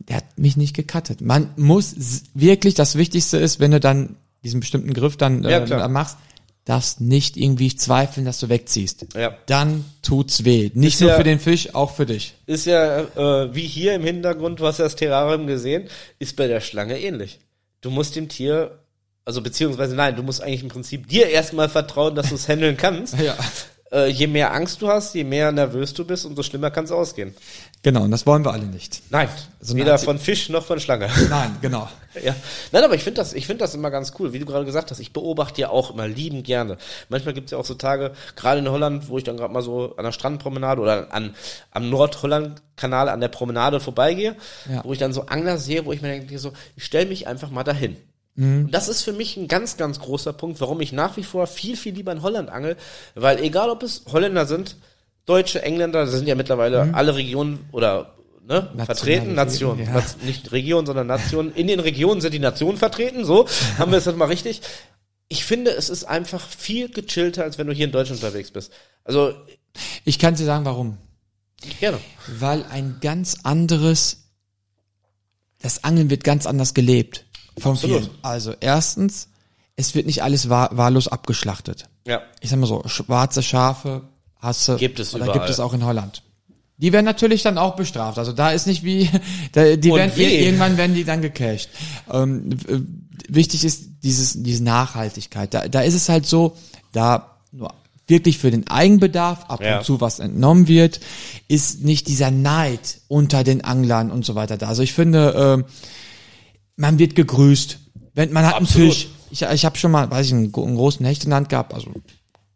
[0.00, 1.20] Der hat mich nicht gecuttet.
[1.20, 1.94] Man muss
[2.34, 5.88] wirklich, das Wichtigste ist, wenn du dann diesen bestimmten Griff dann Ja, äh, klar.
[5.88, 6.16] machst,
[6.64, 9.06] darfst nicht irgendwie zweifeln, dass du wegziehst.
[9.16, 9.36] Ja.
[9.46, 10.70] Dann tut's weh.
[10.74, 12.34] Nicht Ist nur ja- für den Fisch, auch für dich.
[12.46, 17.00] ist ja, äh, wie hier im Hintergrund, ja das Terrarium gesehen, ist bei der Schlange
[17.00, 17.40] ähnlich.
[17.80, 18.78] Du musst dem Tier,
[19.28, 22.76] also beziehungsweise nein, du musst eigentlich im Prinzip dir erstmal vertrauen, dass du es handeln
[22.78, 23.14] kannst.
[23.22, 23.36] Ja.
[23.90, 26.90] Äh, je mehr Angst du hast, je mehr nervös du bist, umso schlimmer kann es
[26.90, 27.34] ausgehen.
[27.82, 29.00] Genau, und das wollen wir alle nicht.
[29.08, 31.08] Nein, So eine weder Art- von Fisch noch von Schlange.
[31.30, 31.88] Nein, genau.
[32.22, 32.34] ja.
[32.70, 34.90] Nein, aber ich finde das, ich finde das immer ganz cool, wie du gerade gesagt
[34.90, 34.98] hast.
[35.00, 36.76] Ich beobachte ja auch immer liebend gerne.
[37.08, 39.62] Manchmal gibt es ja auch so Tage, gerade in Holland, wo ich dann gerade mal
[39.62, 41.34] so an der Strandpromenade oder an,
[41.70, 44.36] am Nordholland-Kanal an der Promenade vorbeigehe,
[44.70, 44.82] Ja.
[44.84, 47.50] wo ich dann so Angler sehe, wo ich mir denke, so, ich stelle mich einfach
[47.50, 47.96] mal dahin.
[48.38, 48.66] Mhm.
[48.66, 51.48] Und das ist für mich ein ganz, ganz großer Punkt, warum ich nach wie vor
[51.48, 52.76] viel, viel lieber in Holland angel,
[53.16, 54.76] weil egal ob es Holländer sind,
[55.26, 58.14] Deutsche, Engländer, das sind ja mittlerweile alle Regionen oder
[58.46, 59.84] ne, vertreten, Nationen.
[59.84, 60.02] ja.
[60.24, 61.52] Nicht Region, sondern Nationen.
[61.52, 63.46] In den Regionen sind die Nationen vertreten, so
[63.76, 64.62] haben wir es jetzt mal richtig.
[65.26, 68.72] Ich finde, es ist einfach viel gechillter, als wenn du hier in Deutschland unterwegs bist.
[69.04, 69.34] Also,
[70.04, 70.96] Ich kann dir sagen, warum.
[71.80, 71.98] gerne.
[72.38, 74.28] Weil ein ganz anderes,
[75.60, 77.26] das Angeln wird ganz anders gelebt.
[77.60, 78.00] Von Absolut.
[78.04, 78.10] vielen.
[78.22, 79.28] Also erstens,
[79.76, 81.88] es wird nicht alles wahr, wahllos abgeschlachtet.
[82.06, 82.22] Ja.
[82.40, 84.02] Ich sag mal so, schwarze Schafe
[84.36, 85.32] hast du, Gibt es überall.
[85.32, 86.22] gibt es auch in Holland.
[86.80, 88.18] Die werden natürlich dann auch bestraft.
[88.18, 89.10] Also da ist nicht wie,
[89.52, 90.22] da, die Und werden wie?
[90.24, 91.68] irgendwann werden die dann gecasht.
[92.10, 92.56] Ähm,
[93.28, 95.52] wichtig ist dieses, diese Nachhaltigkeit.
[95.52, 96.56] Da, da ist es halt so,
[96.92, 97.74] da nur
[98.06, 99.78] wirklich für den Eigenbedarf ab Ja.
[99.78, 101.00] und zu was entnommen wird,
[101.48, 104.68] ist nicht dieser Neid unter den Anglern und so weiter da.
[104.68, 105.64] Also ich finde, ähm,
[106.78, 107.78] man wird gegrüßt.
[108.14, 108.82] Wenn man hat Absolut.
[108.82, 109.08] einen Fisch.
[109.30, 111.74] Ich, ich habe schon mal, weiß ich, einen, einen großen Hecht in der Hand gehabt,
[111.74, 111.90] also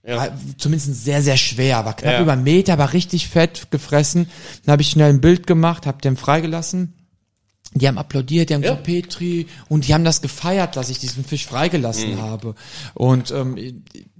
[0.06, 0.16] Ja.
[0.16, 2.22] war zumindest sehr, sehr schwer, war knapp Ja.
[2.22, 4.28] über einen Meter, war richtig fett gefressen.
[4.64, 6.94] Dann habe ich schnell ein Bild gemacht, habe den freigelassen.
[7.74, 8.70] Die haben applaudiert, die haben Ja.
[8.70, 12.20] gesagt, Petri, und die haben das gefeiert, dass ich diesen Fisch freigelassen Mhm.
[12.22, 12.54] habe.
[12.94, 13.56] Und ähm,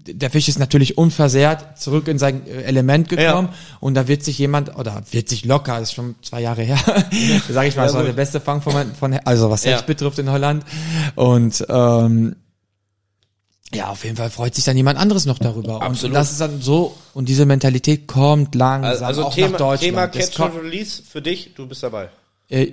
[0.04, 4.38] der Fisch ist natürlich unversehrt zurück in sein äh, Element gekommen und da wird sich
[4.38, 6.78] jemand, oder wird sich locker, ist schon zwei Jahre her,
[7.48, 9.72] sage ich mal, das war der beste Fang von, von also was Ja.
[9.76, 10.64] Hecht betrifft in Holland.
[11.14, 12.36] Und ähm,
[13.74, 15.76] ja, auf jeden Fall freut sich dann jemand anderes noch darüber.
[15.76, 16.14] Und Absolut.
[16.16, 19.80] das ist dann so, und diese Mentalität kommt langsam Also, also auch Thema, nach Deutschland.
[19.80, 22.10] Thema Catch and Release für dich, du bist dabei.
[22.48, 22.72] äh,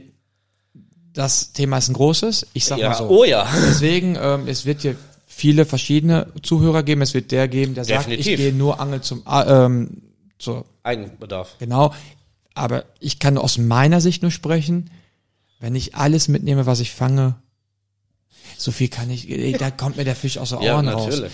[1.13, 3.07] das Thema ist ein großes, ich sag Ja, mal so.
[3.09, 3.47] oh ja.
[3.67, 4.95] Deswegen, ähm, es wird hier
[5.39, 7.01] viele verschiedene Zuhörer geben.
[7.01, 8.27] Es wird der geben, der sagt, Definitiv.
[8.27, 10.01] ich gehe nur angeln zum, äh, ähm,
[10.37, 11.55] zur, Eigenbedarf.
[11.59, 11.93] genau.
[12.53, 14.89] Aber ich kann aus meiner Sicht nur sprechen,
[15.61, 17.35] wenn ich alles mitnehme, was ich fange,
[18.57, 21.05] so viel kann ich, da kommt mir der Fisch aus den Ja, Ohren raus.
[21.09, 21.31] natürlich.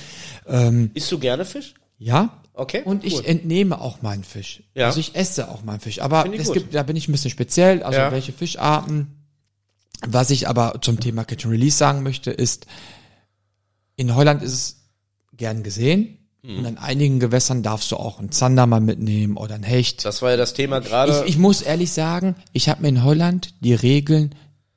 [0.47, 1.73] Ähm, Isst du gerne Fisch?
[1.97, 2.83] ja, Okay.
[2.85, 3.25] und ich cool.
[3.25, 4.63] entnehme auch meinen Fisch.
[4.75, 4.85] Ja.
[4.87, 5.99] Also ich esse auch meinen Fisch.
[5.99, 6.53] Aber ich es gut.
[6.55, 8.11] gibt, da bin ich ein bisschen speziell, also Ja.
[8.11, 9.07] welche Fischarten.
[10.07, 12.65] Was ich aber zum Thema Catch and Release sagen möchte, ist,
[13.95, 14.75] in Holland ist es
[15.33, 16.17] gern gesehen.
[16.43, 16.59] Mhm.
[16.59, 20.05] Und an einigen Gewässern darfst du auch einen Zander mal mitnehmen oder einen Hecht.
[20.05, 21.23] Das war ja das Thema gerade.
[21.25, 24.35] Ich, ich muss ehrlich sagen, ich habe mir in Holland die Regeln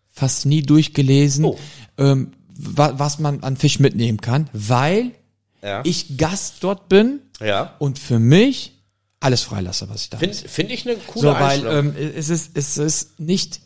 [0.09, 1.59] fast nie durchgelesen, Oh.
[1.99, 5.13] ähm, wa was man an Fisch mitnehmen kann, weil
[5.63, 5.83] ja.
[5.85, 7.75] ich Gast dort bin ja.
[7.79, 8.73] und für mich
[9.21, 12.57] alles freilasse, was ich da Finde find ich eine coole So, weil ähm, es ist
[12.57, 13.61] es ist nicht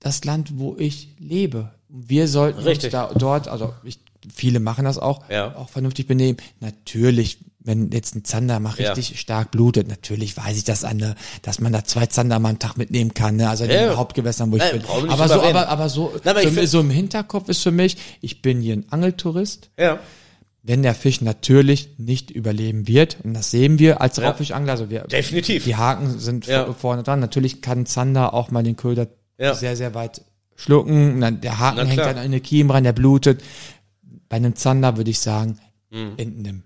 [0.00, 1.72] das Land, wo ich lebe.
[1.88, 2.86] Wir sollten Richtig.
[2.86, 3.98] uns da dort, also ich,
[4.34, 5.54] viele machen das auch, Ja.
[5.56, 6.38] auch vernünftig benehmen.
[6.60, 8.92] Natürlich, wenn jetzt ein Zander mal Ja.
[8.92, 12.58] richtig stark blutet, natürlich weiß ich, dass eine, dass man da zwei Zander mal am
[12.58, 13.48] Tag mitnehmen kann, ne?
[13.50, 13.88] also in Ja.
[13.88, 15.10] den Hauptgewässern, wo ich Nein, bin.
[15.10, 18.40] Aber so, aber, aber so, Nein, aber so, so im Hinterkopf ist für mich, ich
[18.42, 19.98] bin hier ein Angeltourist, ja.
[20.62, 24.28] wenn der Fisch natürlich nicht überleben wird, und das sehen wir als Ja.
[24.28, 25.64] Raubfischangler, also wir, Definitiv.
[25.64, 26.64] die Haken sind Ja.
[26.66, 27.18] vor- vorne dran.
[27.20, 29.08] Natürlich kann Zander auch mal den Köder
[29.38, 29.54] Ja.
[29.54, 30.22] sehr, sehr weit
[30.56, 31.14] schlucken.
[31.14, 33.42] Und dann, der Haken hängt dann in den Kiem rein, der blutet.
[34.28, 35.58] Bei einem Zander würde ich sagen,
[35.90, 36.14] mhm.
[36.16, 36.62] entnimm.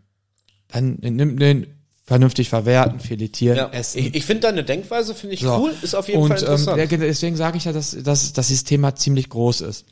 [0.69, 1.67] Dann entnimm den,
[2.11, 3.71] vernünftig verwerten, filetieren, ja.
[3.71, 3.99] essen.
[3.99, 5.57] Ich, ich finde deine Denkweise, finde ich so.
[5.57, 6.93] cool, ist auf jeden und, Fall interessant.
[6.93, 9.85] Ähm, deswegen sage ich ja, dass, dass, dass dieses Thema ziemlich groß ist.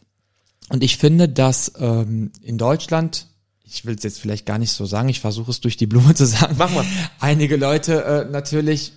[0.68, 3.28] Und ich finde, dass ähm, in Deutschland,
[3.62, 6.12] ich will es jetzt vielleicht gar nicht so sagen, ich versuche es durch die Blume
[6.16, 6.84] zu sagen, Mach mal.
[7.20, 8.94] einige Leute äh, natürlich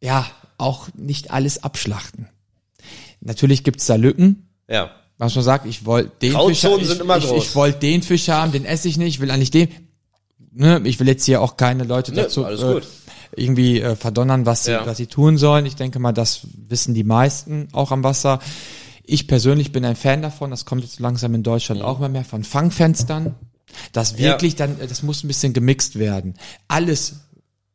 [0.00, 0.26] ja
[0.58, 2.26] auch nicht alles abschlachten.
[3.20, 4.48] Natürlich gibt's da Lücken.
[4.68, 4.90] Ja.
[5.18, 8.28] Was man sagt, ich wollte den Fisch haben, ich, ich, ich, ich wollte den Fisch
[8.28, 9.68] haben, den esse ich nicht, will eigentlich den.
[10.52, 12.80] Ne, ich will jetzt hier auch keine Leute ne, dazu äh,
[13.34, 14.86] irgendwie äh, verdonnern, was sie, ja.
[14.86, 15.66] was sie tun sollen.
[15.66, 18.40] Ich denke mal, das wissen die meisten auch am Wasser.
[19.04, 21.86] Ich persönlich bin ein Fan davon, das kommt jetzt langsam in Deutschland mhm.
[21.86, 23.34] auch immer mehr von Fangfenstern.
[23.92, 24.66] Das wirklich ja.
[24.66, 26.34] dann, das muss ein bisschen gemixt werden.
[26.68, 27.16] Alles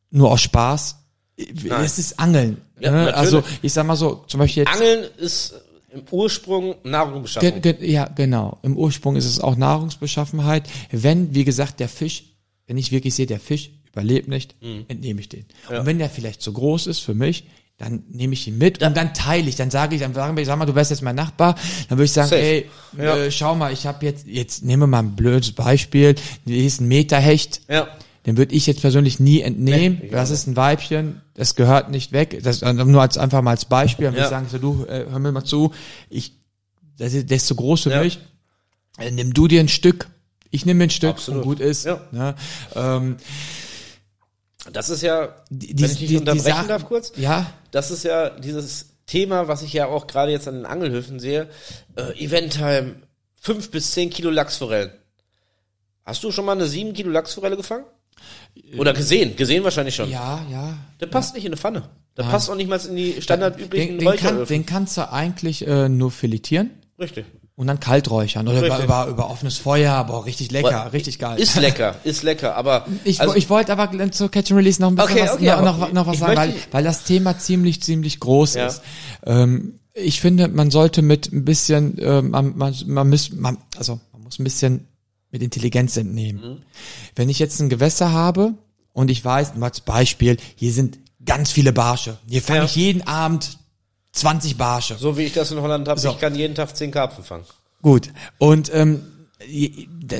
[0.10, 0.97] nur aus Spaß.
[1.38, 1.84] Nein.
[1.84, 2.62] Es ist Angeln.
[2.80, 3.13] Ja, ne?
[3.13, 4.73] Also ich sag mal so, zum Beispiel jetzt.
[4.73, 5.54] Angeln ist
[5.93, 7.63] im Ursprung Nahrungsbeschaffenheit.
[7.63, 8.60] Ge ge ja, genau.
[8.63, 10.69] Im Ursprung ist es auch Nahrungsbeschaffenheit.
[10.91, 12.23] Wenn, wie gesagt, der Fisch,
[12.67, 14.86] wenn ich wirklich sehe, der Fisch überlebt nicht, mhm.
[14.88, 15.45] entnehme ich den.
[15.69, 15.80] Ja.
[15.80, 17.45] Und wenn der vielleicht zu groß ist für mich,
[17.77, 20.45] dann nehme ich ihn mit und dann teile ich, dann sage ich, dann sagen wir,
[20.45, 21.56] sag mal, du wärst jetzt mein Nachbar,
[21.89, 22.41] dann würde ich sagen, Safe.
[22.41, 23.17] ey, ja.
[23.17, 26.13] äh, schau mal, ich habe jetzt, jetzt nehmen wir mal ein blödes Beispiel,
[26.45, 27.62] hier ist ein Meterhecht.
[27.67, 27.88] Ja.
[28.25, 29.99] Den würde ich jetzt persönlich nie entnehmen.
[30.03, 32.39] Nee, das ist ein Weibchen, das gehört nicht weg.
[32.43, 34.05] Das nur als einfach mal als Beispiel.
[34.05, 34.27] Dann würde ja.
[34.27, 35.73] ich sagen, so, du, äh, hör mir mal zu,
[36.10, 36.34] ich,
[36.97, 38.03] das ist, der ist zu groß für ja.
[38.03, 38.19] mich.
[38.99, 40.07] Äh, nimm du dir ein Stück,
[40.51, 41.43] ich nehme ein Stück Absolut.
[41.43, 41.86] und gut ist.
[41.86, 42.01] Ja.
[42.12, 42.36] Ne?
[42.75, 43.17] Ähm,
[44.71, 47.13] das ist ja, die, wenn ich dich die, unterbrechen die Sachen, darf kurz.
[47.15, 47.51] Ja.
[47.71, 51.49] Das ist ja dieses Thema, was ich ja auch gerade jetzt an den Angelhöfen sehe.
[51.95, 52.97] Äh, Eventtime,
[53.39, 54.91] fünf bis zehn Kilo Lachsforellen.
[56.05, 57.86] Hast du schon mal eine sieben Kilo Lachsforelle gefangen?
[58.77, 60.09] Oder gesehen, gesehen wahrscheinlich schon.
[60.09, 60.77] Ja, ja.
[60.99, 61.35] Der passt ja.
[61.35, 61.83] nicht in eine Pfanne.
[62.17, 62.31] Der Nein.
[62.31, 65.89] passt auch nicht mal in die standardüblichen den, den, kann, den kannst du eigentlich äh,
[65.89, 66.71] nur filetieren.
[66.99, 67.25] Richtig.
[67.55, 70.93] Und dann kalt räuchern oder über, über, über offenes Feuer, aber auch richtig lecker, What?
[70.93, 71.39] richtig geil.
[71.39, 74.89] Ist lecker, ist lecker, aber ich, also, ich wollte aber zu Catch and Release noch
[74.89, 77.83] ein bisschen okay, was, okay, noch, noch, noch was sagen, weil, weil das Thema ziemlich
[77.83, 78.67] ziemlich groß ja.
[78.67, 78.81] ist.
[79.25, 83.99] Ähm, ich finde, man sollte mit ein bisschen, ähm, man, man, man muss, man, also
[84.13, 84.87] man muss ein bisschen
[85.31, 86.41] mit Intelligenz entnehmen.
[86.41, 86.61] Mhm.
[87.15, 88.53] Wenn ich jetzt ein Gewässer habe
[88.93, 92.17] und ich weiß, mal als Beispiel, hier sind ganz viele Barsche.
[92.27, 92.65] Hier fange ja.
[92.65, 93.57] ich jeden Abend
[94.13, 94.97] 20 Barsche.
[94.97, 96.09] So wie ich das in Holland habe, so.
[96.09, 97.45] ich kann jeden Tag 10 Karpfen fangen.
[97.81, 98.09] Gut.
[98.37, 99.01] Und ähm,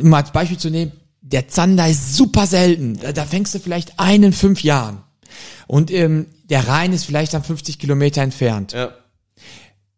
[0.02, 3.00] um als Beispiel zu nehmen, der Zander ist super selten.
[3.00, 5.04] Da, da fängst du vielleicht einen in fünf Jahren.
[5.67, 8.74] Und ähm, der Rhein ist vielleicht dann 50 Kilometer entfernt.
[8.74, 8.91] Ja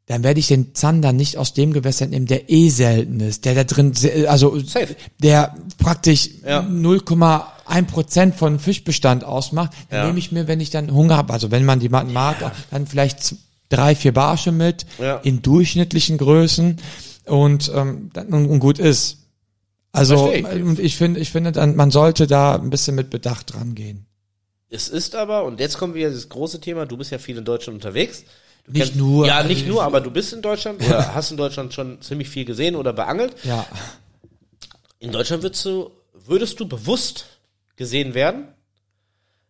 [0.06, 3.56] dann werde ich den Zander nicht aus dem Gewässer nehmen, der eh selten ist, der
[3.56, 3.94] da drin,
[4.28, 4.96] also Safe.
[5.22, 6.60] der praktisch ja.
[6.60, 9.72] 0,1 Prozent von Fischbestand ausmacht.
[9.90, 10.06] Dann ja.
[10.08, 12.52] nehme ich mir, wenn ich dann Hunger habe, also wenn man die mag, ja.
[12.70, 13.36] dann vielleicht
[13.70, 14.86] drei, vier Barsche mit
[15.24, 16.78] in durchschnittlichen Größen
[17.26, 19.20] und, ähm, und gut ist.
[19.94, 24.08] Also und ich finde, ich finde, dann man sollte da ein bisschen mit Bedacht rangehen.
[24.70, 26.88] Es ist aber und jetzt kommen wir das große Thema.
[26.88, 28.24] Du bist ja viel in Deutschland unterwegs.
[28.66, 29.28] Du nicht kennst, nur.
[29.28, 32.46] Ja, nicht nur, aber du bist in Deutschland oder hast in Deutschland schon ziemlich viel
[32.46, 33.36] gesehen oder beangelt.
[33.44, 33.66] Ja.
[35.00, 37.26] In Deutschland würdest du, würdest du bewusst
[37.76, 38.48] gesehen werden?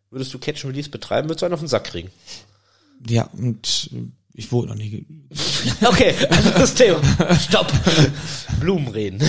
[0.10, 2.10] Würdest du Catch and Release betreiben, würdest du einen auf den Sack kriegen?
[3.08, 3.90] Ja, und
[4.34, 5.06] ich wurde noch nie.
[5.86, 6.16] okay,
[6.56, 7.00] das Thema.
[7.36, 7.72] Stopp.
[8.60, 9.22] Blumen reden.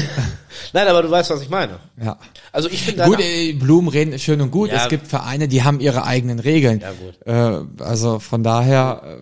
[0.72, 1.78] Nein, aber du weißt, was ich meine.
[2.02, 2.18] Ja.
[2.52, 4.70] Also ich finde gut, äh, Blumen reden ist schön und gut.
[4.70, 4.76] Ja.
[4.76, 6.80] Es gibt Vereine, die haben ihre eigenen Regeln.
[6.80, 7.26] Ja gut.
[7.26, 9.20] Äh, also von daher.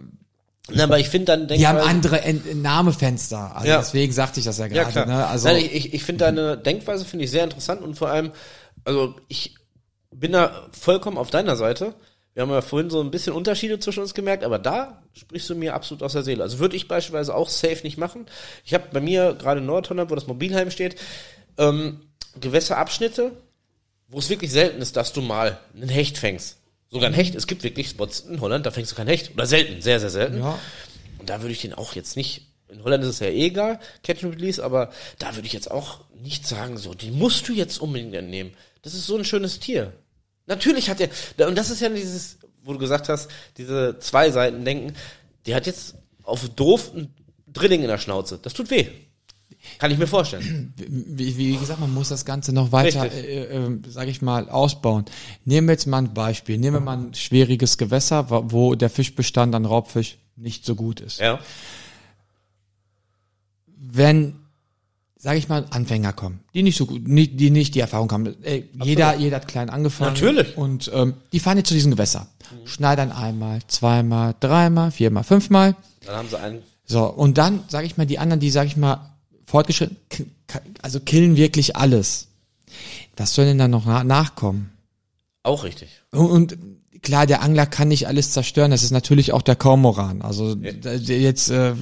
[0.74, 3.56] Na, aber ich finde dann, denk Die haben andere Entnahmefenster.
[3.56, 3.78] Also ja.
[3.78, 5.00] deswegen sagte ich das ja gerade.
[5.00, 5.26] Ja, ne?
[5.26, 8.32] Also Nein, ich, ich finde deine Denkweise finde ich sehr interessant und vor allem,
[8.84, 9.56] also ich
[10.14, 11.94] bin da vollkommen auf deiner Seite.
[12.34, 15.54] Wir haben ja vorhin so ein bisschen Unterschiede zwischen uns gemerkt, aber da sprichst du
[15.54, 16.42] mir absolut aus der Seele.
[16.42, 18.26] Also würde ich beispielsweise auch safe nicht machen.
[18.64, 20.96] Ich habe bei mir gerade in Nordholland, wo das Mobilheim steht,
[21.58, 22.00] ähm,
[22.40, 23.32] Gewässerabschnitte,
[24.08, 26.58] wo es wirklich selten ist, dass du mal einen Hecht fängst.
[26.92, 27.34] Sogar ein Hecht.
[27.34, 29.32] Es gibt wirklich Spots in Holland, da fängst du kein Hecht.
[29.32, 30.38] Oder selten, sehr, sehr selten.
[30.38, 30.58] Ja.
[31.18, 33.80] Und da würde ich den auch jetzt nicht, in Holland ist es ja eh egal,
[34.02, 37.54] Catch and Release, aber da würde ich jetzt auch nicht sagen, so, den musst du
[37.54, 38.52] jetzt unbedingt entnehmen.
[38.82, 39.92] Das ist so ein schönes Tier.
[40.46, 44.64] Natürlich hat er, und das ist ja dieses, wo du gesagt hast, diese zwei Seiten
[44.64, 44.94] denken,
[45.46, 47.14] der hat jetzt auf doof ein
[47.46, 48.38] Drilling in der Schnauze.
[48.42, 48.88] Das tut weh.
[49.78, 50.74] Kann ich mir vorstellen.
[50.88, 55.04] Wie, wie gesagt, man muss das Ganze noch weiter, äh, äh, sage ich mal, ausbauen.
[55.44, 56.58] Nehmen wir jetzt mal ein Beispiel.
[56.58, 61.20] Nehmen wir mal ein schwieriges Gewässer, wo der Fischbestand an Raubfisch nicht so gut ist.
[61.20, 61.38] Ja.
[63.76, 64.36] Wenn,
[65.16, 68.42] sage ich mal, Anfänger kommen, die nicht so gut, die nicht die Erfahrung haben.
[68.42, 70.12] Ey, jeder, jeder hat klein angefangen.
[70.12, 70.56] Natürlich.
[70.56, 72.26] Und ähm, die fahren jetzt zu diesem Gewässer.
[72.50, 72.66] Mhm.
[72.66, 75.76] Schneidern einmal, zweimal, dreimal, viermal, fünfmal.
[76.04, 76.62] Dann haben sie einen.
[76.84, 79.11] So, und dann, sage ich mal, die anderen, die, sage ich mal,
[79.52, 79.98] fortgeschritten,
[80.80, 82.28] also killen wirklich alles.
[83.18, 84.72] Was soll denn da noch nachkommen?
[85.42, 85.90] Auch richtig.
[86.10, 86.56] Und,
[87.02, 88.70] klar, der Angler kann nicht alles zerstören.
[88.70, 90.22] Das ist natürlich auch der Kormoran.
[90.22, 90.92] Also ja.
[90.92, 91.74] jetzt äh,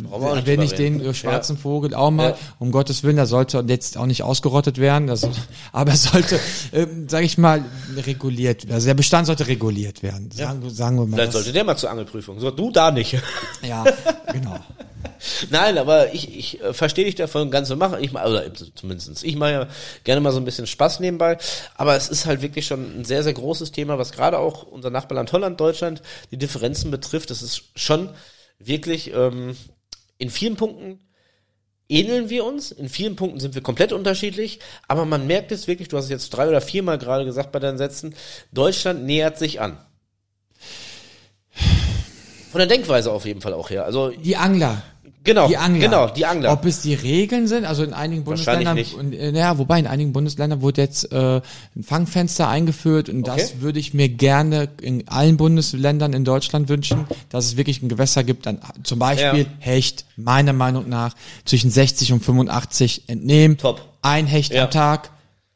[0.45, 1.63] wenn ich den äh, schwarzen ja.
[1.63, 2.37] Vogel auch mal, ja.
[2.59, 5.07] um Gottes Willen, der sollte jetzt auch nicht ausgerottet werden.
[5.07, 5.29] Das,
[5.73, 6.41] aber er sollte,
[6.73, 7.65] äh, sage ich mal,
[7.97, 8.69] reguliert.
[8.69, 10.29] Also der Bestand sollte reguliert werden.
[10.33, 11.19] Sagen, sagen wir mal.
[11.19, 12.41] Vielleicht sollte der mal zur Angelprüfung.
[12.41, 13.17] So, du da nicht.
[13.63, 13.85] Ja,
[14.33, 14.59] genau.
[15.51, 18.03] Nein, aber ich, ich äh, verstehe dich davon ganz so machen.
[18.03, 19.69] Ich mal, oder zumindestens ich mache ja
[20.05, 21.39] gerne mal so ein bisschen Spaß nebenbei.
[21.75, 24.91] Aber es ist halt wirklich schon ein sehr, sehr großes Thema, was gerade auch unser
[24.91, 27.31] Nachbarland Holland, Deutschland, die Differenzen betrifft.
[27.31, 28.11] Das ist schon
[28.59, 29.57] wirklich ähm,
[30.19, 31.01] in vielen Punkten
[31.89, 32.71] ähneln wir uns.
[32.71, 36.11] In vielen Punkten sind wir komplett unterschiedlich, aber man merkt es wirklich, du hast es
[36.11, 38.15] jetzt drei oder viermal gerade gesagt bei deinen Sätzen,
[38.53, 39.79] Deutschland nähert sich an.
[42.51, 43.85] Von der Denkweise auf jeden Fall auch her.
[43.85, 44.83] Also die Angler.
[45.23, 45.81] Genau, die Angler.
[45.81, 46.53] genau, die Angler.
[46.53, 50.15] Ob es die Regeln sind, also in einigen Bundesländern, und, äh, ja, wobei in einigen
[50.15, 51.43] Bundesländern wurde jetzt äh,
[51.77, 53.39] ein Fangfenster eingeführt und okay.
[53.39, 57.91] das würde ich mir gerne in allen Bundesländern in Deutschland wünschen, dass es wirklich ein
[57.91, 59.47] Gewässer gibt, dann zum Beispiel ja.
[59.59, 63.59] Hecht, meiner Meinung nach, zwischen 60 und 85 entnehmen.
[63.59, 63.83] Top.
[64.01, 64.65] Ein Hecht ja.
[64.65, 65.11] am Tag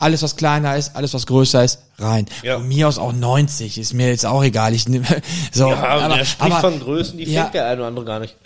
[0.04, 2.26] alles was kleiner ist, alles was größer ist, rein.
[2.42, 2.58] Ja.
[2.58, 4.74] Von mir aus auch 90, ist mir jetzt auch egal.
[4.74, 5.06] Ich nehme
[5.52, 5.70] so.
[5.70, 8.20] Ja, aber, der spricht aber, von Größen, die ja, fängt der eine oder andere gar
[8.20, 8.36] nicht.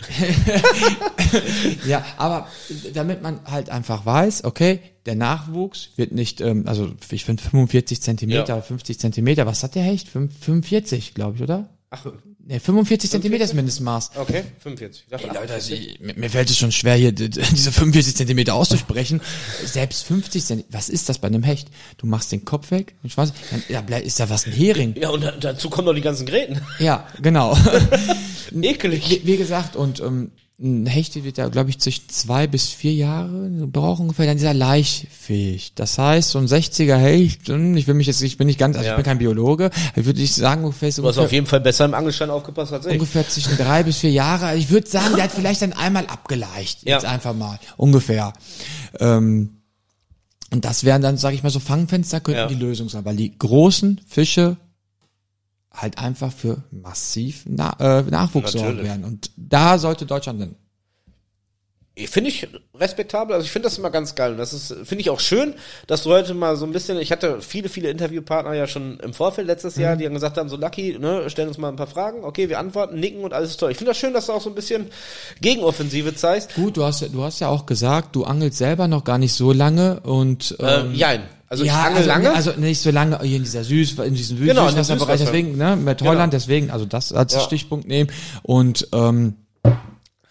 [1.85, 2.47] ja, aber
[2.93, 8.01] damit man halt einfach weiß, okay, der Nachwuchs wird nicht, ähm, also ich finde 45
[8.01, 8.61] Zentimeter, ja.
[8.61, 10.07] 50 Zentimeter, was hat der Hecht?
[10.07, 11.67] 45, glaube ich, oder?
[11.89, 12.05] Ach,
[12.49, 14.13] Ne, 45 Zentimeter ist Mindestmaß.
[14.15, 15.03] Okay, 45.
[15.11, 19.21] Ey, Leute, also, mir fällt es schon schwer, hier diese 45 Zentimeter auszusprechen.
[19.63, 20.75] Selbst 50 Zentimeter.
[20.75, 21.67] Was ist das bei einem Hecht?
[21.97, 24.95] Du machst den Kopf weg, und Schwanz, dann ja, ist da was ein Hering.
[24.99, 26.59] Ja, und dazu kommen noch die ganzen Gräten.
[26.79, 27.55] Ja, genau.
[28.59, 29.07] Ekelig.
[29.07, 30.31] Wie, wie gesagt, und ähm,
[30.61, 34.43] ein Hecht wird ja, glaube ich, zwischen zwei bis vier Jahre braucht ungefähr, dann ist
[34.43, 35.73] er laichfähig.
[35.75, 38.75] Das heißt, so ein 60er Hecht, hm, ich will mich jetzt, ich bin nicht ganz,
[38.75, 38.93] also ja.
[38.93, 41.01] ich bin kein Biologe, würde ich sagen, ungefähr so.
[41.01, 42.93] Du hast auf jeden Fall besser im Angelschein aufgepasst als ich.
[42.93, 44.57] Ungefähr zwischen drei bis vier Jahre.
[44.57, 46.83] Ich würde sagen, der hat vielleicht dann einmal abgeleicht.
[46.83, 46.95] Ja.
[46.95, 47.57] Jetzt einfach mal.
[47.77, 48.33] Ungefähr.
[48.99, 49.59] Ähm,
[50.51, 52.47] und das wären dann, sage ich mal, so Fangfenster könnten ja.
[52.47, 54.57] die Lösung sein, weil die großen Fische
[55.71, 59.03] halt einfach für massiv Na äh, Nachwuchs sorgen werden.
[59.03, 60.55] Und da sollte Deutschland hin.
[62.07, 64.31] Finde ich respektabel, also ich finde das immer ganz geil.
[64.31, 65.53] Und das ist, finde ich auch schön,
[65.87, 69.13] dass du heute mal so ein bisschen, ich hatte viele, viele Interviewpartner ja schon im
[69.13, 69.81] Vorfeld letztes mhm.
[69.81, 72.47] Jahr, die haben gesagt haben, so Lucky, ne, stellen uns mal ein paar Fragen, okay,
[72.47, 73.71] wir antworten, nicken und alles ist toll.
[73.71, 74.87] Ich finde das schön, dass du auch so ein bisschen
[75.41, 76.55] Gegenoffensive zeigst.
[76.55, 79.51] Gut, du hast, du hast ja auch gesagt, du angelst selber noch gar nicht so
[79.51, 81.23] lange und ähm, ähm, jein.
[81.49, 82.33] Also ja, ich angel also, lange.
[82.33, 86.01] Also nicht so lange hier in dieser Süß, in diesem genau, Süßwasserbereich, deswegen, ne, mit
[86.01, 86.27] Holland, genau.
[86.31, 87.39] deswegen, also das als ja.
[87.39, 88.11] Stichpunkt nehmen.
[88.43, 89.35] Und ähm,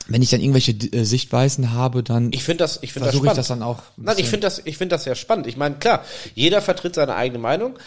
[0.07, 3.33] wenn ich dann irgendwelche äh, Sichtweisen habe, dann ich finde das, ich finde das spannend.
[3.33, 3.83] ich das dann auch.
[3.97, 5.49] Nein, ich finde das, ich finde das sehr spannend.
[5.49, 6.05] Ich meine, klar,
[6.35, 7.79] jeder vertritt seine eigene Meinung.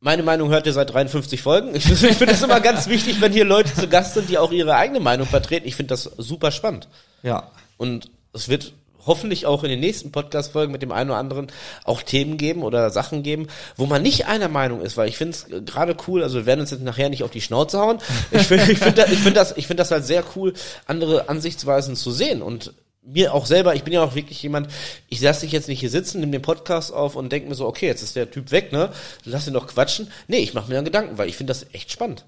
[0.00, 1.74] Meine Meinung hört ihr seit 53 Folgen.
[1.74, 4.52] Ich, ich finde es immer ganz wichtig, wenn hier Leute zu Gast sind, die auch
[4.52, 5.66] ihre eigene Meinung vertreten.
[5.66, 6.88] Ich finde das super spannend.
[7.22, 7.50] Ja.
[7.78, 8.74] Und es wird
[9.08, 11.48] hoffentlich auch in den nächsten Podcast-Folgen mit dem einen oder anderen
[11.84, 15.32] auch Themen geben oder Sachen geben, wo man nicht einer Meinung ist, weil ich finde
[15.32, 17.98] es gerade cool, also wir werden uns jetzt nachher nicht auf die Schnauze hauen.
[18.30, 20.52] Ich finde ich find das, ich find das, ich find das halt sehr cool,
[20.86, 24.68] andere Ansichtsweisen zu sehen und mir auch selber, ich bin ja auch wirklich jemand,
[25.08, 27.66] ich lasse dich jetzt nicht hier sitzen, nimm den Podcast auf und denke mir so,
[27.66, 28.90] okay, jetzt ist der Typ weg, ne?
[29.24, 30.10] Lass ihn doch quatschen.
[30.26, 32.26] Nee, ich mache mir dann Gedanken, weil ich finde das echt spannend.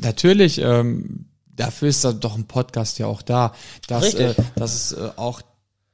[0.00, 3.54] Natürlich, ähm, dafür ist da doch ein Podcast ja auch da,
[3.86, 5.42] dass, äh, dass es äh, auch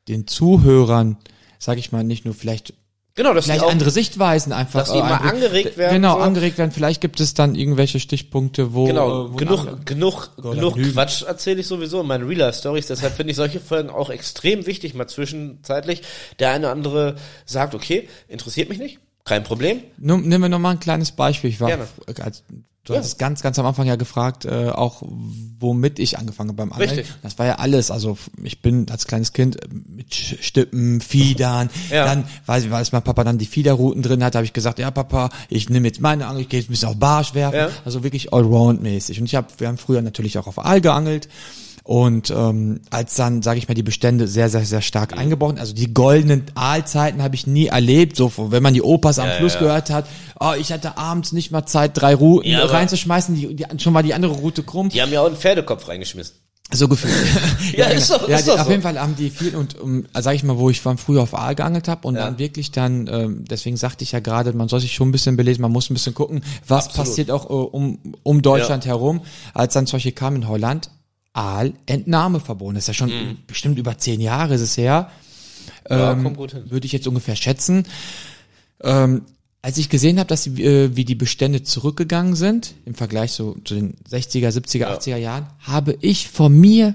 [0.09, 1.17] den Zuhörern,
[1.59, 2.75] sage ich mal, nicht nur vielleicht
[3.19, 4.79] Genau, dass vielleicht auch, andere Sichtweisen einfach.
[4.79, 5.93] Dass die mal angeregt werden.
[5.93, 6.21] Genau, so.
[6.21, 6.71] angeregt werden.
[6.71, 8.85] Vielleicht gibt es dann irgendwelche Stichpunkte, wo.
[8.85, 12.87] Genau, äh, wo genug, genug, genug Quatsch erzähle ich sowieso in meinen Real-Life-Stories.
[12.87, 16.03] Deshalb finde ich solche Folgen auch extrem wichtig, mal zwischenzeitlich.
[16.39, 19.83] Der eine oder andere sagt, okay, interessiert mich nicht, kein Problem.
[19.97, 21.51] Nimm, nehmen wir nochmal ein kleines Beispiel.
[21.51, 21.89] Ich war Gerne.
[22.23, 22.45] als
[22.89, 23.01] Du ja.
[23.01, 25.03] hast ganz, ganz am Anfang ja gefragt, äh, auch
[25.61, 26.89] womit ich angefangen habe beim Angeln.
[26.89, 27.15] Richtig.
[27.23, 27.91] Das war ja alles.
[27.91, 31.69] Also ich bin als kleines Kind mit Stippen, Fiedern.
[31.91, 32.07] Ja.
[32.07, 34.91] Dann, weiß ich, als mein Papa dann die Fiederrouten drin hat, habe ich gesagt, ja
[34.91, 37.57] Papa, ich nehme jetzt meine Angel, ich gehe jetzt ein bisschen auf Barsch werfen.
[37.57, 37.69] Ja.
[37.85, 39.21] Also wirklich allround-mäßig.
[39.21, 41.29] Und ich habe, wir haben früher natürlich auch auf Aal geangelt.
[41.89, 45.21] Und ähm, als dann, sage ich mal, die Bestände sehr, sehr, sehr stark mhm.
[45.21, 49.27] eingebrochen, also die goldenen Aalzeiten habe ich nie erlebt, so wenn man die Opas am
[49.27, 49.61] ja, Fluss ja.
[49.61, 50.07] gehört hat,
[50.39, 54.03] oh, ich hatte abends nicht mal Zeit, drei Routen ja, reinzuschmeißen, die, die, schon war
[54.03, 54.91] die andere Route krumm.
[54.91, 56.35] Die haben ja auch einen Pferdekopf reingeschmissen.
[56.71, 57.15] So gefühlt.
[57.75, 58.71] ja, ist so, ja, ist doch Auf so.
[58.71, 61.33] jeden Fall haben die viel und um, sag ich mal, wo ich von früher auf
[61.33, 62.27] Aal geangelt habe und ja.
[62.27, 65.39] dann wirklich dann, ähm, deswegen sagte ich ja gerade, man soll sich schon ein bisschen
[65.39, 67.09] belesen, man muss ein bisschen gucken, was Absolut.
[67.09, 68.91] passiert auch äh, um, um Deutschland ja.
[68.91, 69.23] herum.
[69.55, 70.91] Als dann solche kamen in Holland,
[71.39, 71.73] Aal
[72.41, 72.75] verboten.
[72.75, 73.39] Das ist ja schon mhm.
[73.47, 75.11] bestimmt über zehn Jahre ist es her.
[75.89, 76.37] Ja, ähm.
[76.37, 77.87] Würde ich jetzt ungefähr schätzen.
[78.83, 79.23] Ähm,
[79.63, 83.57] als ich gesehen habe, dass die, äh, wie die Bestände zurückgegangen sind im Vergleich so
[83.65, 84.95] zu den 60er, 70er, Ja.
[84.95, 86.95] 80er Jahren, habe ich von mir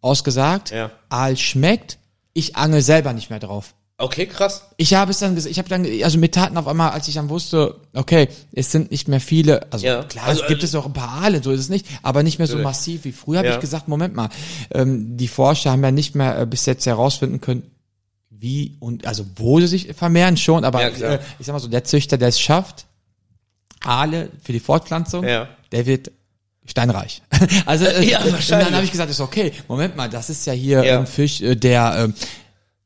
[0.00, 0.90] aus gesagt, Ja.
[1.08, 1.98] Aal schmeckt,
[2.32, 3.74] ich angel selber nicht mehr drauf.
[3.96, 4.64] Okay, krass.
[4.76, 7.28] Ich habe es dann, ich habe dann, also mir taten auf einmal, als ich dann
[7.28, 10.02] wusste, okay, es sind nicht mehr viele, also Ja.
[10.02, 12.38] klar, Also, es gibt es auch ein paar Aale, so ist es nicht, aber nicht
[12.38, 13.38] mehr so massiv wie früher.
[13.38, 13.54] Habe Ja.
[13.54, 14.30] ich gesagt, Moment mal,
[14.72, 17.70] ähm, die Forscher haben ja nicht mehr äh, bis jetzt herausfinden können,
[18.30, 21.68] wie und also wo sie sich vermehren schon, aber Ja, äh, ich sag mal so,
[21.68, 22.86] der Züchter, der es schafft,
[23.84, 25.48] Aale für die Fortpflanzung, Ja.
[25.70, 26.10] der wird
[26.66, 27.22] steinreich.
[27.66, 30.84] also äh, Ja, dann habe ich gesagt, ist okay, Moment mal, das ist ja hier
[30.84, 30.98] Ja.
[30.98, 32.14] ein Fisch, äh, der ähm,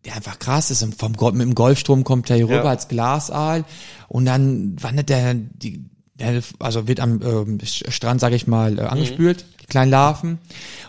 [0.08, 0.82] der einfach krass ist.
[0.82, 2.56] Und vom mit dem Golfstrom kommt er hier Ja.
[2.58, 3.64] rüber als Glasaal
[4.08, 5.84] und dann wandert der die
[6.18, 10.38] der, also wird am ähm, Strand, sage ich mal, äh, angespült, die kleinen Larven.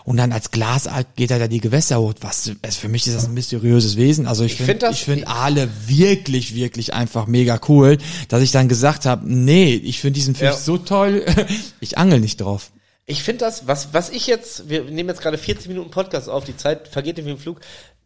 [0.02, 2.14] Und dann als Glasaal geht er da die Gewässer hoch.
[2.20, 4.26] Was, also für mich ist das ein mysteriöses Wesen.
[4.26, 8.50] Also ich, Ich finde, find ich finde Aale wirklich, wirklich einfach mega cool, dass ich
[8.50, 10.56] dann gesagt habe, nee, ich finde diesen Fisch Ja.
[10.56, 11.24] so toll,
[11.80, 12.72] ich angel nicht drauf.
[13.06, 16.42] Ich finde das, was, was ich jetzt, wir nehmen jetzt gerade 40 Minuten Podcast auf,
[16.44, 17.60] die Zeit vergeht wie im Flug.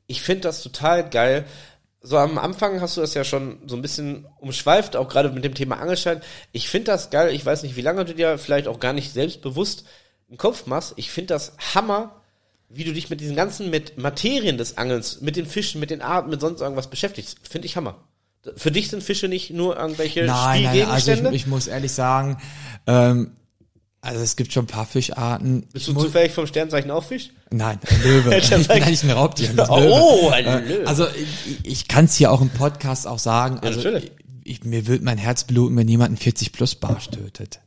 [0.07, 1.45] Ich finde das total geil.
[2.01, 5.45] So am Anfang hast du das ja schon so ein bisschen umschweift, auch gerade mit
[5.45, 6.21] dem Thema Angelschein.
[6.53, 7.35] Ich finde das geil.
[7.35, 9.85] Ich weiß nicht, wie lange du dir vielleicht auch gar nicht selbstbewusst
[10.29, 10.93] im Kopf machst.
[10.97, 12.21] Ich finde das Hammer,
[12.69, 16.03] wie du dich mit diesen ganzen mit Materien des Angelns, mit den Fischen, mit den
[16.03, 17.39] Arten, mit sonst irgendwas beschäftigst.
[17.49, 17.97] Finde ich Hammer.
[18.57, 21.31] Für dich sind Fische nicht nur irgendwelche Nein, nein, also Spielgegenstände.
[21.31, 22.37] ich, ich muss ehrlich sagen,
[22.87, 23.33] ähm,
[24.05, 25.67] also es gibt schon ein paar Fischarten.
[25.73, 27.31] Bist du zufällig vom Sternzeichen auch Fisch?
[27.51, 28.31] nein, ein Löwe.
[28.31, 28.41] Nein,
[28.93, 29.51] ich ein Raubtier.
[29.51, 30.87] ein Oh, ein Äh, Löwe.
[30.87, 33.59] Also ich, ich kann es hier auch im Podcast auch sagen.
[33.61, 34.13] Also natürlich.
[34.45, 37.61] ich, mir wird mein Herz bluten, wenn jemand einen 40 plus Barsch tötet.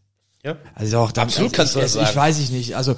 [0.43, 0.55] Ja.
[0.75, 2.17] Also auch dann, Absolut also kannst ich, du das ich, ich sagen.
[2.17, 2.75] weiß ich nicht.
[2.77, 2.95] Also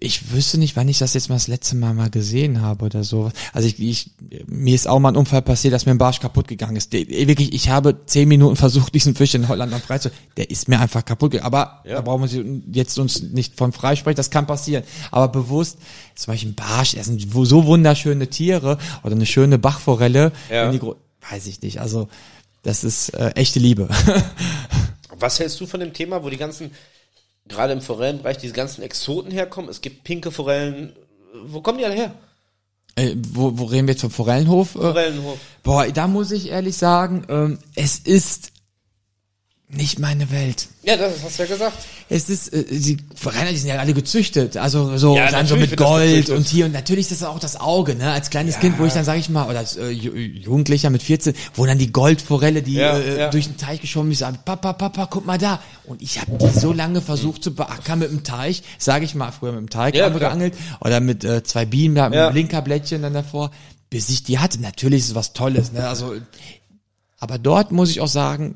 [0.00, 3.02] ich wüsste nicht, wann ich das jetzt mal das letzte Mal mal gesehen habe oder
[3.02, 3.32] so.
[3.52, 4.10] Also ich, ich
[4.46, 6.92] mir ist auch mal ein Unfall passiert, dass mir ein Barsch kaputt gegangen ist.
[6.92, 10.10] Der, wirklich, ich habe zehn Minuten versucht, diesen Fisch in Holland am Frei zu.
[10.36, 11.46] Der ist mir einfach kaputt gegangen.
[11.52, 11.96] Aber Ja.
[11.96, 14.16] da brauchen wir uns jetzt uns nicht von freisprechen.
[14.16, 14.84] Das kann passieren.
[15.10, 15.78] Aber bewusst,
[16.14, 20.32] zum Beispiel ein Barsch, das sind so wunderschöne Tiere oder eine schöne Bachforelle.
[20.50, 20.70] Ja.
[20.70, 21.80] die weiß ich nicht.
[21.80, 22.08] Also
[22.62, 23.88] das ist äh, echte Liebe.
[25.18, 26.70] Was hältst du von dem Thema, wo die ganzen,
[27.48, 29.70] gerade im Forellenbereich, diese ganzen Exoten herkommen?
[29.70, 30.94] Es gibt pinke Forellen.
[31.44, 32.14] Wo kommen die alle her?
[32.98, 34.74] äh, wo, wo reden wir jetzt vom Forellenhof?
[34.74, 35.38] Äh, Forellenhof.
[35.62, 38.52] Boah, da muss ich ehrlich sagen, ähm, es ist
[39.70, 40.68] nicht meine Welt.
[40.82, 41.76] Ja, das hast du ja gesagt.
[42.08, 45.56] Es ist, äh, die Forellen, die sind ja alle gezüchtet, also so, Ja, dann so
[45.56, 48.78] mit Gold und hier und natürlich ist das auch das Auge, ne, als kleines Kind,
[48.78, 51.76] wo ich dann sage ich mal, oder als äh, Ju- Jugendlicher mit 14, wo dann
[51.76, 53.30] die Goldforelle, die Ja, äh, ja.
[53.30, 55.60] durch den Teich geschoben ist, sagen, Papa, Papa, guck mal da.
[55.84, 59.32] Und ich habe die so lange versucht zu beackern mit dem Teich, sage ich mal,
[59.32, 60.30] früher mit dem Teig Ja, haben wir klar.
[60.30, 62.24] geangelt, oder mit äh, zwei Bienen, da, mit Ja.
[62.28, 63.50] einem Blinkerblättchen dann davor,
[63.90, 64.62] bis ich die hatte.
[64.62, 66.14] Natürlich ist es was Tolles, ne, also,
[67.18, 68.54] aber dort muss ich auch sagen,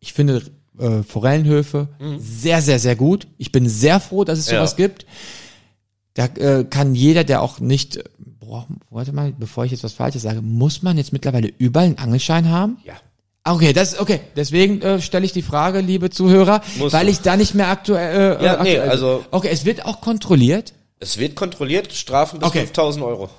[0.00, 0.42] ich finde
[0.78, 1.88] äh, Forellenhöfe
[2.18, 3.26] sehr, sehr, sehr gut.
[3.38, 4.58] Ich bin sehr froh, dass es Ja.
[4.58, 5.06] sowas gibt.
[6.14, 8.04] Da äh, kann jeder, der auch nicht, äh,
[8.40, 11.98] boah, warte mal, bevor ich jetzt was Falsches sage, muss man jetzt mittlerweile überall einen
[11.98, 12.78] Angelschein haben?
[12.84, 12.94] Ja.
[13.44, 14.20] Okay, das okay.
[14.36, 17.12] Deswegen äh, stelle ich die Frage, liebe Zuhörer, Musst weil du.
[17.12, 18.36] ich da nicht mehr aktuell.
[18.38, 20.74] Äh, Ja, nee, aktuell also- okay, es wird auch kontrolliert.
[20.98, 22.60] Es wird kontrolliert, Strafen bis Okay.
[22.66, 23.30] 5000 Euro.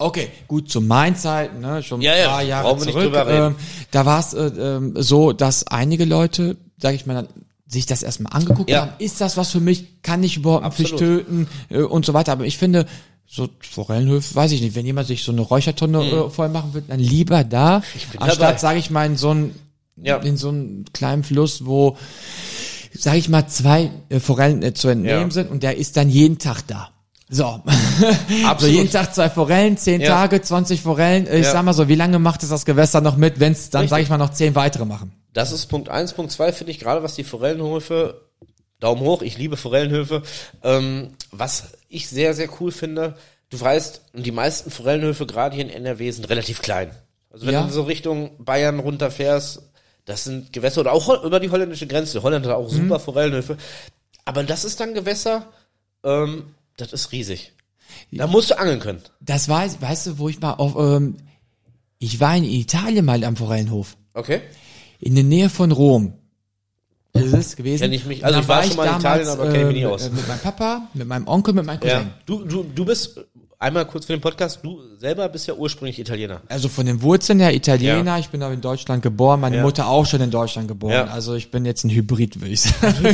[0.00, 3.26] Okay, gut, zu meinen Zeiten, ne, schon Ja, ein ja, paar Jahre wir nicht zurück,
[3.28, 3.54] ähm,
[3.90, 7.28] da war es äh, ähm, so, dass einige Leute, sage ich mal,
[7.66, 8.80] sich das erstmal angeguckt Ja.
[8.80, 12.14] haben, ist das was für mich, kann ich überhaupt einen Fisch töten äh, und so
[12.14, 12.32] weiter.
[12.32, 12.86] Aber ich finde,
[13.26, 16.82] so Forellenhöfe, weiß ich nicht, wenn jemand sich so eine Räuchertonne äh, voll machen will,
[16.88, 17.82] dann lieber da,
[18.18, 19.54] anstatt, sage ich mal, in so einen
[20.02, 20.16] Ja.
[20.16, 21.96] in so einem kleinen Fluss, wo,
[22.92, 25.30] sage ich mal, zwei äh, Forellen äh, zu entnehmen Ja.
[25.30, 26.90] sind und der ist dann jeden Tag da.
[27.32, 27.62] So.
[28.00, 28.74] so Absolut.
[28.74, 30.08] jeden Tag zwei Forellen, zehn Ja.
[30.08, 31.26] Tage, 20 Forellen.
[31.26, 31.52] Ich Ja.
[31.52, 33.90] sag mal so, wie lange macht es das Gewässer noch mit, wenn es dann, Richtig.
[33.90, 35.12] sage ich mal, noch zehn weitere machen?
[35.32, 36.12] Das ist Punkt eins.
[36.12, 38.20] Punkt zwei finde ich gerade, was die Forellenhöfe,
[38.80, 40.22] Daumen hoch, ich liebe Forellenhöfe,
[40.64, 43.14] ähm, was ich sehr, sehr cool finde,
[43.50, 46.90] du weißt, die meisten Forellenhöfe, gerade hier in NRW, sind relativ klein.
[47.30, 47.62] Also wenn Ja.
[47.62, 49.62] du so Richtung Bayern runterfährst,
[50.04, 53.56] das sind Gewässer, oder auch über die holländische Grenze, die Holländer hat auch super Forellenhöfe,
[54.24, 55.46] aber das ist dann Gewässer,
[56.02, 56.46] ähm,
[56.80, 57.52] das ist riesig.
[58.12, 59.00] Da musst du angeln können.
[59.20, 61.16] Das weiß, weißt du, wo ich mal auf, ähm,
[61.98, 63.96] ich war in Italien mal am Forellenhof.
[64.14, 64.40] Okay?
[65.00, 66.14] In der Nähe von Rom.
[67.12, 67.82] Ist es gewesen?
[67.82, 69.82] Kenn ich mich- also ich war schon mal in Italien, aber kenn ich mich nicht
[69.82, 70.10] äh, aus.
[70.10, 71.96] Mit meinem Papa, mit meinem Onkel, mit meinem Cousin.
[71.98, 72.10] Ja.
[72.24, 73.20] Du, du, du bist,
[73.58, 76.40] einmal kurz für den Podcast, du selber bist ja ursprünglich Italiener.
[76.48, 78.18] Also von den Wurzeln her Italiener, Ja.
[78.18, 79.62] ich bin aber in Deutschland geboren, meine Ja.
[79.62, 80.92] Mutter auch schon in Deutschland geboren.
[80.92, 81.04] Ja.
[81.06, 83.04] Also ich bin jetzt ein Hybrid, würde ich sagen.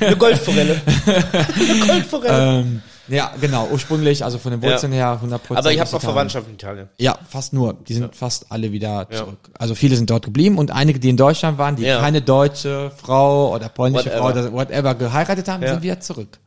[0.00, 0.80] Eine Goldforelle.
[1.06, 2.60] Eine Goldforelle.
[2.60, 5.56] ähm, Ja, genau, ursprünglich, also von den Wurzeln her 100%.
[5.56, 6.00] Aber ich habe noch.
[6.00, 6.88] Verwandtschaft in Italien.
[6.98, 7.74] Ja, fast nur.
[7.86, 9.38] Die sind fast alle wieder zurück.
[9.58, 12.00] Also viele sind dort geblieben und einige, die in Deutschland waren, die Ja.
[12.00, 14.18] keine deutsche Frau oder polnische Whatever.
[14.18, 15.70] Frau oder whatever geheiratet haben, Ja.
[15.74, 16.38] sind wieder zurück.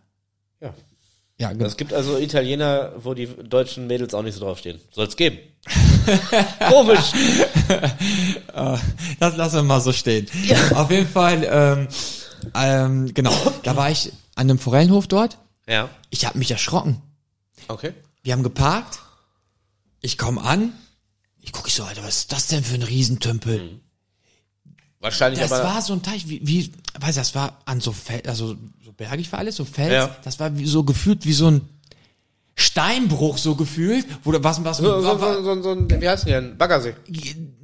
[0.61, 0.73] Ja.
[1.39, 1.65] Ja, genau.
[1.65, 4.79] Es gibt also Italiener, wo die deutschen Mädels auch nicht so draufstehen.
[4.91, 5.37] Soll's geben.
[6.71, 7.11] Komisch.
[9.19, 10.27] Das lassen wir mal so stehen.
[10.73, 11.87] Auf jeden Fall, ähm,
[12.55, 13.31] ähm, genau,
[13.63, 15.37] da war ich an einem Forellenhof dort.
[15.67, 15.89] Ja.
[16.09, 17.01] Ich habe mich erschrocken.
[17.67, 17.93] Okay.
[18.23, 18.99] Wir haben geparkt.
[20.01, 20.73] Ich komme an.
[21.41, 23.79] Ich gucke so, Alter, was ist das denn für ein Riesentümpel?
[24.99, 25.63] Wahrscheinlich Das aber.
[25.65, 28.91] war so ein Teich, wie, wie weiß ich, das war an so Feld, also so
[28.93, 29.91] bergig war alles, so Fels.
[29.93, 30.15] Ja.
[30.23, 31.61] Das war wie, so gefühlt wie so ein
[32.55, 36.31] Steinbruch so gefühlt, wo was was so, so, war, so, so, so, wie heißt denn
[36.49, 36.55] der?
[36.55, 36.95] Baggersee.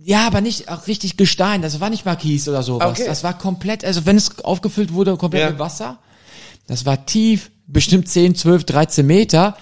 [0.04, 2.92] ja, aber nicht auch richtig Gestein, das war nicht mal Kies oder sowas.
[3.00, 3.08] Okay.
[3.08, 5.50] Das war komplett, also wenn es aufgefüllt wurde, komplett Ja.
[5.50, 5.98] mit Wasser.
[6.68, 9.58] Das war tief, bestimmt 10, 12, 13 Meter.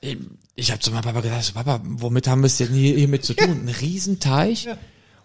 [0.00, 0.16] Ich,
[0.54, 3.24] ich habe zu meinem Papa gesagt, Papa, womit haben wir es denn hier, hier mit
[3.24, 3.64] zu tun?
[3.64, 4.68] Ein Riesenteich.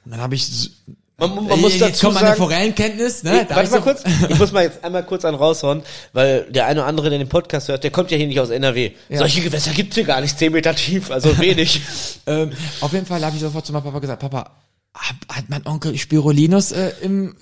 [0.05, 0.71] Und dann habe ich
[1.17, 3.43] Man, man muss jetzt dazu kommt meine sagen, Forellenkenntnis, ne?
[3.43, 6.81] Ich, mal so- kurz, ich muss mal jetzt einmal kurz einen raushauen, weil der eine
[6.81, 8.91] oder andere, der den Podcast hört, der kommt ja hier nicht aus NRW.
[9.09, 11.81] Solche Gewässer gibt's hier gar nicht, 10 Meter tief, also wenig.
[12.25, 12.51] Ähm,
[12.81, 14.51] auf jeden Fall habe ich sofort zu meinem Papa gesagt, Papa,
[14.93, 17.35] hat, mein Onkel Spirulinus äh, im,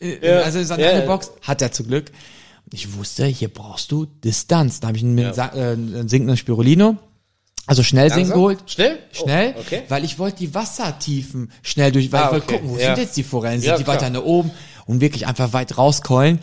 [0.00, 1.06] äh, Ja, also in seiner ja, ja, ja.
[1.06, 1.30] Box?
[1.42, 2.10] Hat er zum Glück.
[2.74, 4.80] Ich wusste, hier brauchst du Distanz.
[4.80, 5.46] Da habe ich einen, Ja.
[5.54, 5.76] Äh,
[6.08, 6.96] sinkenden Spirulino,
[7.66, 8.58] also schnell sinken geholt.
[8.66, 8.98] Schnell?
[9.12, 9.82] Schnell, Oh, okay.
[9.88, 12.54] weil ich wollte die Wassertiefen schnell durch, weil Ah, ich wollte okay.
[12.56, 12.86] gucken, wo Ja.
[12.96, 13.60] sind jetzt die Forellen?
[13.60, 13.96] Sind Ja, die klar.
[13.96, 14.50] weiter nach oben?
[14.86, 16.40] Und wirklich einfach weit rauskeulen.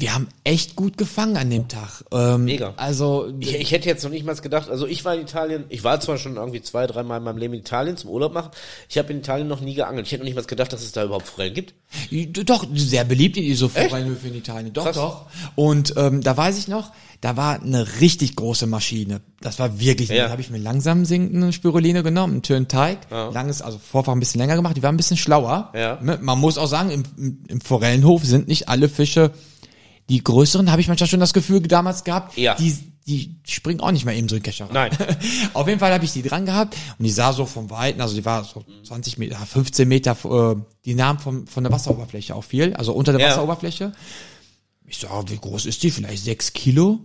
[0.00, 2.04] Wir haben echt gut gefangen an dem Tag.
[2.10, 2.72] Ähm, Mega.
[2.78, 5.84] Also, Ich, ich hätte jetzt noch nicht mal gedacht, also ich war in Italien, ich
[5.84, 8.50] war zwar schon irgendwie zwei, dreimal in meinem Leben in Italien zum Urlaub machen,
[8.88, 10.06] ich habe in Italien noch nie geangelt.
[10.06, 11.74] Ich hätte noch nicht mal gedacht, dass es da überhaupt Forellen gibt.
[12.46, 14.72] Doch, sehr beliebt in so Forellenhöfe in Italien.
[14.72, 14.96] Doch, Krass.
[14.96, 15.26] doch.
[15.54, 19.20] Und ähm, da weiß ich noch, da war eine richtig große Maschine.
[19.42, 20.24] Das war wirklich, Ja.
[20.24, 24.20] da habe ich mir langsam sinkende Spiruline genommen, einen schönen Teig, langes, also Vorfach ein
[24.20, 25.70] bisschen länger gemacht, die war ein bisschen schlauer.
[25.74, 25.98] Ja.
[26.00, 27.02] Ne, Man muss auch sagen, im,
[27.48, 29.32] im Forellenhof sind nicht alle Fische,
[30.10, 32.54] die größeren, habe ich manchmal schon das Gefühl damals gehabt, Ja.
[32.56, 34.90] die, die springen auch nicht mal eben so in den Kescher rein.
[34.98, 35.16] Nein.
[35.54, 38.14] Auf jeden Fall habe ich die dran gehabt und die sah so vom Weiten, also
[38.14, 42.44] die war so 20 Meter, 15 Meter, äh, die nahm vom, von der Wasseroberfläche auch
[42.44, 43.28] viel, also unter der Ja.
[43.28, 43.92] Wasseroberfläche.
[44.86, 45.90] Ich so, wie groß ist die?
[45.90, 46.98] Vielleicht sechs Kilo?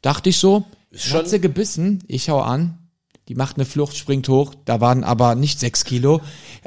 [0.00, 0.64] Dachte ich so.
[0.94, 2.78] schon- Hat sie gebissen, ich hau an,
[3.32, 6.20] die macht eine Flucht, springt hoch, da waren aber nicht sechs Kilo,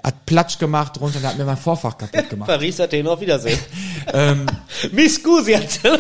[0.03, 2.47] hat Platsch gemacht runter und hat mir mein Vorfach kaputt gemacht.
[2.49, 3.59] Paris hat den auf Wiedersehen.
[4.13, 4.47] ähm,
[4.91, 5.91] Miss Gusi hat ja,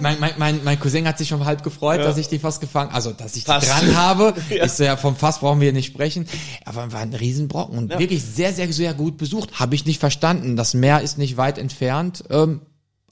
[0.00, 2.90] mein, mein, mein, mein Cousin hat sich schon halb gefreut, dass ich die fast gefangen,
[2.92, 3.70] also dass ich die Fast.
[3.70, 4.34] dran habe.
[4.50, 4.64] Ja.
[4.64, 6.28] Ist so, ja vom Fass brauchen wir nicht sprechen.
[6.66, 9.58] Aber war ein Riesenbrocken und wirklich sehr, sehr, sehr gut besucht.
[9.58, 10.54] Habe ich nicht verstanden.
[10.54, 12.24] Das Meer ist nicht weit entfernt.
[12.28, 12.60] Ähm,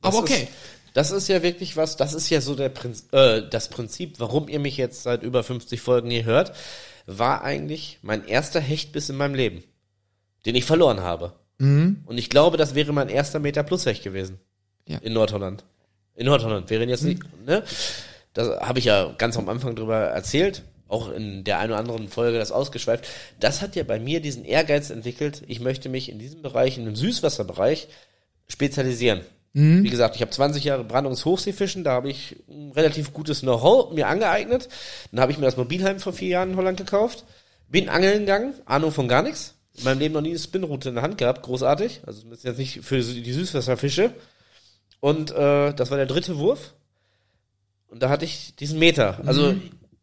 [0.03, 0.43] aber okay.
[0.43, 0.49] Ist,
[0.93, 4.49] das ist ja wirklich was, das ist ja so der Prinz, äh, das Prinzip, warum
[4.49, 6.53] ihr mich jetzt seit über 50 Folgen hier hört,
[7.07, 9.65] war eigentlich mein erster Hechtbiss in meinem Leben,
[10.47, 11.33] den ich verloren habe.
[11.59, 12.03] Mhm.
[12.07, 14.39] Und ich glaube, das wäre mein erster Meter plus Hecht gewesen.
[14.87, 14.99] Ja.
[14.99, 15.65] In Nordholland.
[16.15, 17.63] In Nordholland wären jetzt nicht, ne?
[18.33, 22.09] Das habe ich ja ganz am Anfang drüber erzählt, auch in der einen oder anderen
[22.09, 23.07] Folge das ausgeschweift.
[23.41, 26.85] Das hat ja bei mir diesen Ehrgeiz entwickelt, ich möchte mich in diesem Bereich, in
[26.85, 27.89] dem Süßwasserbereich,
[28.49, 29.23] spezialisieren.
[29.83, 34.07] Wie gesagt, ich habe 20 Jahre Brandungshochseefischen, da habe ich ein relativ gutes Know-how mir
[34.07, 34.69] angeeignet.
[35.11, 37.25] Dann habe ich mir das Mobilheim vor vier Jahren in Holland gekauft,
[37.69, 39.55] bin angeln gegangen, Ahnung von gar nichts.
[39.77, 42.03] In meinem Leben noch nie eine Spinroute in der Hand gehabt, großartig.
[42.07, 44.13] Also das ist jetzt nicht für die Süßwasserfische.
[45.01, 46.75] Und äh, das war der dritte Wurf.
[47.89, 49.21] Und da hatte ich diesen Meter.
[49.27, 49.55] Also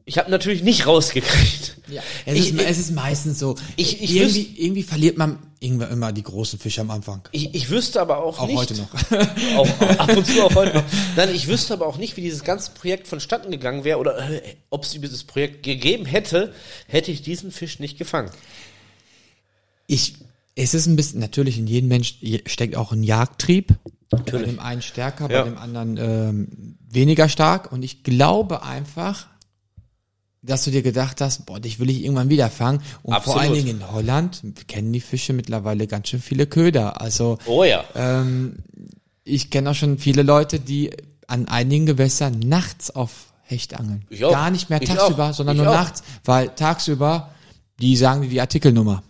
[0.08, 1.78] ich habe natürlich nicht rausgekriegt.
[1.90, 3.56] Ja, es, Ich- ist, es ist meistens so.
[3.76, 7.22] Ich- ich irgendwie, irgendwie verliert man irgendwann immer die großen Fische am Anfang.
[7.32, 8.58] Ich, ich wüsste aber auch, Auch nicht.
[8.58, 8.94] heute noch.
[9.58, 10.84] auch, auch ab und zu auch heute noch.
[11.18, 14.42] Nein, ich wüsste aber auch nicht, wie dieses ganze Projekt vonstatten gegangen wäre oder äh,
[14.70, 16.54] ob es dieses Projekt gegeben hätte,
[16.88, 18.32] hätte ich diesen Fisch nicht gefangen.
[19.88, 20.16] Ich,
[20.56, 23.76] es ist ein bisschen, natürlich in jedem Mensch steckt auch ein Jagdtrieb.
[24.10, 24.48] Bei Natürlich.
[24.48, 25.44] dem einen stärker, Ja.
[25.44, 27.72] bei dem anderen ähm, weniger stark.
[27.74, 29.28] Und ich glaube einfach,
[30.48, 32.80] dass du dir gedacht hast, boah, dich will ich irgendwann wieder fangen.
[33.04, 33.42] Und vor Absolut.
[33.42, 37.00] allen Dingen in Holland kennen die Fische mittlerweile ganz schön viele Köder.
[37.02, 37.84] Also Oh ja.
[37.96, 38.58] ähm,
[39.24, 40.90] ich kenne auch schon viele Leute, die
[41.28, 43.12] an einigen Gewässern nachts auf
[43.44, 44.06] Hecht angeln.
[44.10, 44.32] Ich auch.
[44.32, 45.34] Gar nicht mehr Ich tagsüber, auch.
[45.34, 45.76] sondern Ich nur auch.
[45.76, 47.32] nachts, weil tagsüber,
[47.80, 49.04] die sagen dir die Artikelnummer.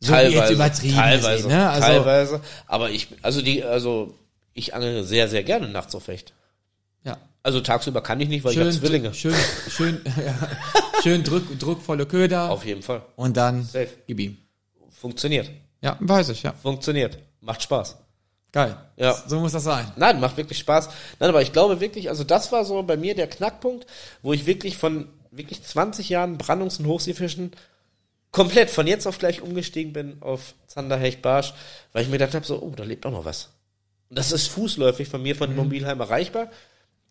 [0.00, 1.68] So teilweise, übertrieben teilweise, gesehen, ne?
[1.70, 2.40] Also, teilweise.
[2.66, 4.14] Aber ich, also die, also
[4.54, 6.32] ich angel sehr, sehr gerne nachts auf Hecht.
[7.04, 7.16] ja.
[7.42, 9.14] Also tagsüber kann ich nicht, weil ich habe Schön, Zwillinge.
[9.14, 9.34] schön,
[9.68, 10.34] schön, ja,
[11.02, 13.02] schön druck, druckvolle Köder Auf jeden Fall.
[13.16, 13.88] und dann Safe.
[14.06, 14.36] gib ihm.
[14.90, 15.50] Funktioniert.
[15.80, 16.52] Ja, weiß ich, ja.
[16.62, 17.18] Funktioniert.
[17.40, 17.96] Macht Spaß.
[18.52, 18.76] Geil.
[18.96, 19.14] Ja.
[19.26, 19.90] So muss das sein.
[19.96, 20.90] Nein, macht wirklich Spaß.
[21.18, 23.86] Nein, aber ich glaube wirklich, also das war so bei mir der Knackpunkt,
[24.22, 27.52] wo ich wirklich von wirklich 20 Jahren Brandungs- und Hochseefischen
[28.32, 31.54] komplett von jetzt auf gleich umgestiegen bin auf Zander, Hecht, Barsch,
[31.92, 33.48] weil ich mir gedacht habe, so, oh, da lebt auch noch was.
[34.10, 36.48] Und das ist fußläufig von mir von Mobilheim erreichbar.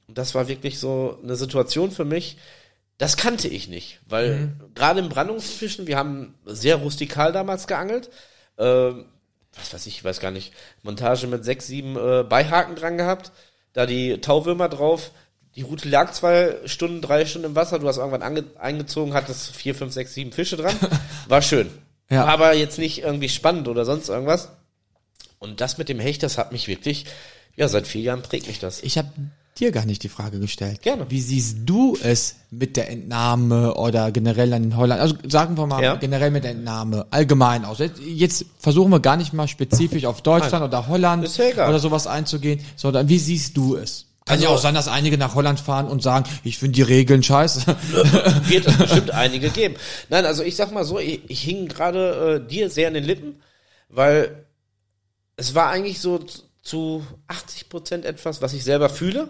[0.09, 2.37] Und das war wirklich so eine Situation für mich,
[2.97, 8.09] das kannte ich nicht, weil gerade im Brandungsfischen, wir haben sehr rustikal damals geangelt,
[8.57, 9.05] ähm,
[9.53, 10.51] was weiß ich, ich weiß gar nicht,
[10.81, 13.31] Montage mit sechs, sieben äh, Beihaken dran gehabt,
[13.73, 15.11] da die Tauwürmer drauf.
[15.55, 19.55] Die Route lag zwei Stunden, drei Stunden im Wasser, du hast irgendwann ange eingezogen, hattest
[19.55, 20.75] vier, fünf, sechs, sieben Fische dran.
[21.27, 21.69] War schön.
[22.09, 22.25] Ja.
[22.25, 24.49] Aber jetzt nicht irgendwie spannend oder sonst irgendwas.
[25.37, 27.05] Und das mit dem Hecht, das hat mich wirklich,
[27.55, 28.81] ja, seit vier Jahren prägt mich das.
[28.81, 29.09] Ich habe
[29.59, 30.81] dir gar nicht die Frage gestellt.
[30.81, 31.05] Gerne.
[31.09, 35.01] Wie siehst du es mit der Entnahme oder generell an den Holland?
[35.01, 35.95] Also sagen wir mal Ja.
[35.95, 37.77] generell mit der Entnahme allgemein aus.
[38.05, 42.59] Jetzt, versuchen wir gar nicht mal spezifisch auf Deutschland oder Holland ja oder sowas einzugehen,
[42.75, 44.05] sondern wie siehst du es?
[44.25, 46.81] Kann ja Also- auch sein, dass einige nach Holland fahren und sagen, ich finde die
[46.83, 47.61] Regeln scheiße.
[48.47, 49.75] wird es bestimmt einige geben.
[50.09, 53.03] Nein, also ich sag mal so, ich, ich hing gerade äh, dir sehr in den
[53.03, 53.41] Lippen,
[53.89, 54.45] weil
[55.35, 56.19] es war eigentlich so
[56.61, 59.29] zu 80 Prozent etwas, was ich selber fühle,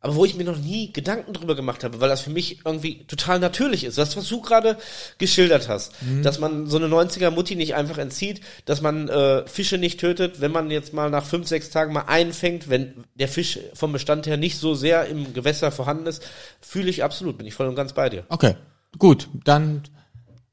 [0.00, 3.04] aber wo ich mir noch nie Gedanken drüber gemacht habe, weil das für mich irgendwie
[3.04, 3.98] total natürlich ist.
[3.98, 4.78] Das, was du gerade
[5.18, 5.92] geschildert hast,
[6.22, 10.40] dass man so eine 90er Mutti nicht einfach entzieht, dass man äh, Fische nicht tötet,
[10.40, 13.92] wenn man jetzt mal nach fünf, sechs Tagen mal einen fängt, wenn der Fisch vom
[13.92, 16.22] Bestand her nicht so sehr im Gewässer vorhanden ist,
[16.60, 18.24] fühle ich absolut, bin ich voll und ganz bei dir.
[18.28, 18.56] Okay,
[18.98, 19.82] gut, dann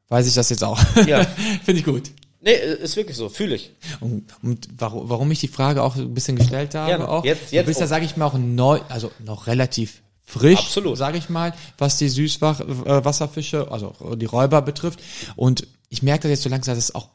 [0.09, 0.79] weiß ich das jetzt auch.
[1.05, 1.23] Ja.
[1.63, 2.11] finde ich gut.
[2.39, 3.71] Nee, ist wirklich so, fühle ich.
[3.99, 7.09] Und, und warum, warum ich die Frage auch ein bisschen gestellt habe, Gerne.
[7.09, 7.89] auch, Jetzt- du jetzt bist ja, auch.
[7.89, 13.71] sage ich mal, auch neu, also noch relativ frisch, sage ich mal, was die Süßwasserfische,
[13.71, 14.99] also die Räuber betrifft.
[15.35, 17.09] Und ich merke das jetzt so langsam, dass es auch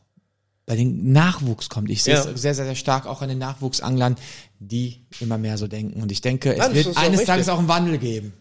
[0.66, 1.90] bei den Nachwuchs kommt.
[1.90, 2.20] Ich sehe Ja.
[2.24, 4.16] es sehr, sehr, sehr stark auch an den Nachwuchsanglern,
[4.60, 6.02] die immer mehr so denken.
[6.02, 7.26] Und ich denke, es Nein, das wird eines richtig.
[7.26, 8.32] Tages auch einen Wandel geben.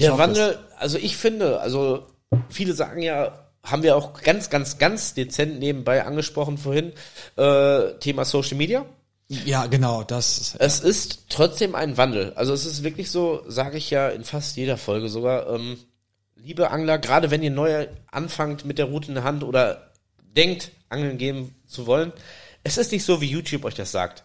[0.00, 2.06] Hoffe Wandel, also ich finde, also
[2.50, 6.92] viele sagen ja, haben wir auch ganz, ganz, ganz dezent nebenbei angesprochen vorhin,
[7.36, 8.84] äh, Thema Social Media.
[9.28, 12.32] Ja, genau, das, Es ist trotzdem ein Wandel.
[12.34, 15.76] Also es ist wirklich so, sage ich ja in fast jeder Folge sogar, ähm,
[16.34, 20.70] liebe Angler, gerade wenn ihr neu anfangt mit der Route in der Hand oder denkt,
[20.88, 22.12] Angeln gehen zu wollen,
[22.64, 24.24] es ist nicht so, wie YouTube euch das sagt.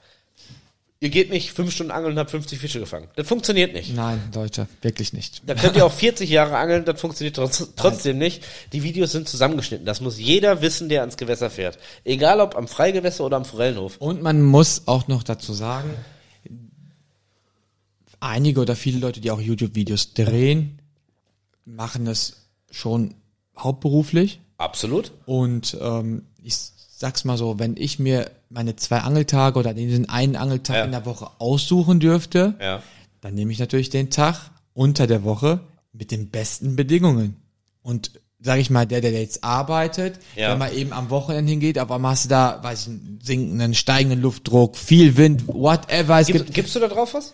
[1.04, 3.10] Ihr geht nicht fünf Stunden angeln und habt 50 Fische gefangen.
[3.18, 3.94] Das funktioniert nicht.
[3.94, 5.42] nein, Leute, wirklich nicht.
[5.46, 8.42] Da könnt ihr auch 40 Jahre angeln, das funktioniert trotz, trotzdem nicht.
[8.72, 9.86] Die Videos sind zusammengeschnitten.
[9.86, 11.78] Das muss jeder wissen, der ans Gewässer fährt.
[12.06, 13.98] Egal ob am Freigewässer oder am Forellenhof.
[13.98, 15.90] Und man muss auch noch dazu sagen,
[18.22, 20.80] einige oder viele Leute, die auch YouTube-Videos drehen,
[21.66, 23.16] machen es schon
[23.58, 24.40] hauptberuflich.
[24.58, 25.12] Absolut.
[25.26, 30.36] Und ähm, ich sag's mal so, wenn ich mir meine zwei Angeltage oder diesen einen
[30.36, 30.86] Angeltag Ja.
[30.86, 32.82] in der Woche aussuchen dürfte, Ja.
[33.22, 37.36] dann nehme ich natürlich den Tag unter der Woche mit den besten Bedingungen.
[37.82, 40.52] Und sage ich mal, der, der jetzt arbeitet, Ja.
[40.52, 44.22] wenn man eben am Wochenende hingeht, auf einmal hast du da, weiß ich, sinkenden, steigenden
[44.22, 46.20] Luftdruck, viel Wind, whatever.
[46.20, 47.34] Es Gibst, gibt, gibst du da drauf was?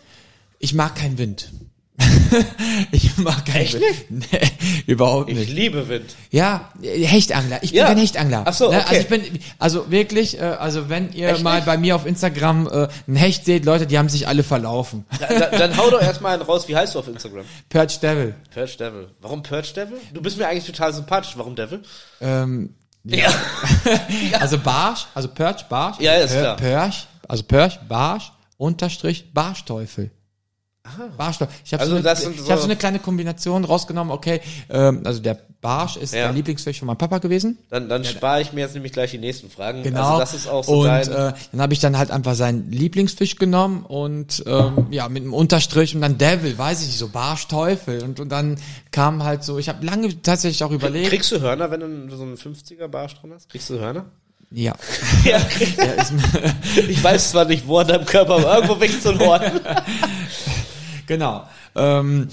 [0.60, 1.52] ich mag keinen Wind.
[2.92, 4.28] ich mag keinen Echt Wind.
[4.32, 4.40] Nee,
[4.88, 5.50] überhaupt Ich nicht.
[5.52, 6.16] liebe Wind.
[6.32, 7.60] Ja, Hechtangler.
[7.64, 7.88] Ich bin Ja.
[7.88, 8.44] kein Hechtangler.
[8.46, 8.86] Ach so, Ne, okay.
[8.88, 11.66] Also ich bin, also wirklich, äh, also wenn ihr Echt mal nicht?
[11.66, 15.06] bei mir auf Instagram äh, einen Hecht seht, Leute, die haben sich alle verlaufen.
[15.20, 16.68] Da, da, dann hau doch erstmal einen raus.
[16.68, 17.46] Wie heißt du auf Instagram?
[17.70, 18.36] Perch Devil.
[18.54, 19.10] Purge Devil.
[19.22, 19.98] Warum Purge Devil?
[20.14, 21.34] Du bist mir eigentlich total sympathisch.
[21.36, 21.82] Warum Devil?
[22.22, 22.74] Ähm,
[23.04, 23.28] Ja.
[24.40, 26.00] also Barsch, also Perch, Barsch.
[26.00, 26.56] Ja, ist Per- klar.
[26.58, 30.12] Perch, also Perch, Barsch, Unterstrich, Barschteufel.
[31.18, 31.54] Barschteufel.
[31.66, 35.02] Ich habe Also so, eine- ich so- hab so eine kleine Kombination rausgenommen, okay, ähm,
[35.06, 36.24] also der Barsch ist Ja.
[36.24, 37.58] der Lieblingsfisch von meinem Papa gewesen.
[37.70, 39.84] Dann, dann spare ich mir jetzt nämlich gleich die nächsten Fragen.
[39.84, 40.02] Genau.
[40.18, 41.08] Also das ist auch so und dein...
[41.12, 45.34] äh, dann habe ich dann halt einfach seinen Lieblingsfisch genommen und ähm, ja mit einem
[45.34, 48.58] Unterstrich und dann Devil, weiß ich nicht, so Barsch Teufel und und dann
[48.92, 51.10] kam halt so, ich habe lange tatsächlich auch überlegt.
[51.10, 53.50] Kriegst du Hörner, wenn du so einen 50er Barsch dran hast?
[53.50, 54.06] Kriegst du Hörner?
[54.52, 54.74] ja.
[55.26, 55.38] Ja.
[55.78, 55.88] ja
[56.88, 59.42] Ich weiß zwar nicht, wo an deinem Körper, aber irgendwo wächst so ein Horn.
[61.10, 61.46] Genau.
[61.76, 62.30] Ähm,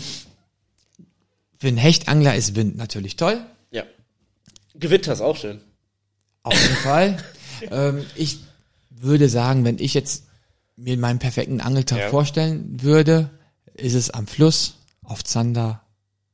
[1.59, 3.41] für einen Hechtangler ist Wind natürlich toll,
[3.73, 3.83] Ja.
[4.75, 5.61] Gewitter ist auch schön.
[6.45, 7.17] auf jeden Fall.
[7.71, 8.41] Ähm, ich
[8.91, 10.25] würde sagen, wenn ich jetzt
[10.77, 12.11] mir meinen perfekten Angeltag Ja.
[12.11, 13.31] vorstellen würde,
[13.73, 15.81] ist es am Fluss, auf Zander,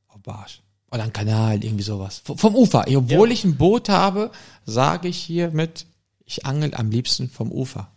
[0.09, 0.59] auf Barsch.
[0.91, 2.21] Oder am Kanal, irgendwie sowas.
[2.25, 2.83] V vom Ufer.
[2.93, 3.33] Obwohl Ja.
[3.33, 4.31] ich ein Boot habe,
[4.65, 5.85] sage ich hiermit,
[6.25, 7.87] ich angel am liebsten vom Ufer.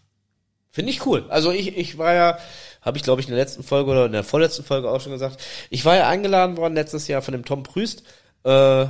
[0.70, 1.24] Finde ich cool.
[1.28, 2.38] Also ich, ich war ja,
[2.86, 5.12] habe ich glaube ich in der letzten Folge oder in der vorletzten Folge auch schon
[5.12, 8.04] gesagt, ich war ja eingeladen worden letztes Jahr von dem Tom Prüst,
[8.44, 8.86] äh,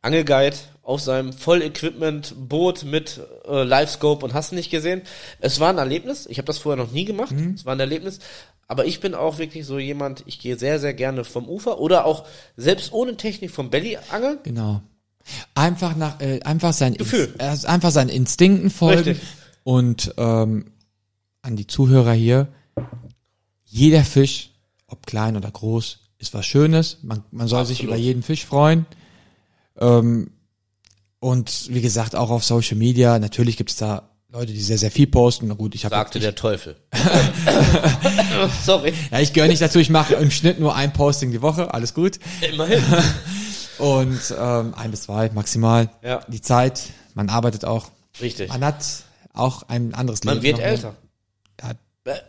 [0.00, 5.02] Angelguide auf seinem Voll-Equipment-Boot mit äh, Live-Scope und hast nicht gesehen.
[5.40, 6.26] Es war ein Erlebnis.
[6.26, 7.32] Ich habe das vorher noch nie gemacht.
[7.32, 7.52] Mhm.
[7.54, 8.18] Es war ein Erlebnis.
[8.66, 12.06] Aber ich bin auch wirklich so jemand, ich gehe sehr, sehr gerne vom Ufer oder
[12.06, 12.24] auch
[12.56, 14.38] selbst ohne Technik vom Belly angeln.
[14.42, 14.80] Genau.
[15.54, 17.34] Einfach nach, äh, einfach sein Gefühl.
[17.38, 19.02] Inst, äh, einfach seinen Instinkten folgen.
[19.02, 19.28] Richtig.
[19.64, 20.72] Und ähm,
[21.42, 22.48] an die Zuhörer hier,
[23.70, 24.50] jeder Fisch,
[24.86, 26.98] ob klein oder groß, ist was Schönes.
[27.02, 27.78] Man, man soll Absolut.
[27.78, 28.84] sich über jeden Fisch freuen.
[29.78, 30.32] Ähm,
[31.20, 35.06] und wie gesagt, auch auf Social Media, natürlich gibt's da Leute, die sehr, sehr viel
[35.06, 35.48] posten.
[35.48, 36.76] Na gut, ich habe Sagte der Teufel.
[38.64, 38.92] Sorry.
[39.10, 41.94] Ja, ich gehöre nicht dazu, ich mache im Schnitt nur ein Posting die Woche, alles
[41.94, 42.18] gut.
[42.40, 42.82] Immerhin.
[43.78, 45.90] Und ähm, ein bis zwei maximal.
[46.02, 46.20] Ja.
[46.28, 46.82] Die Zeit,
[47.14, 47.88] man arbeitet auch.
[48.20, 48.50] Richtig.
[48.50, 48.84] Man hat
[49.32, 50.36] auch ein anderes Leben.
[50.36, 50.96] Man wird älter.
[51.60, 51.72] Ja.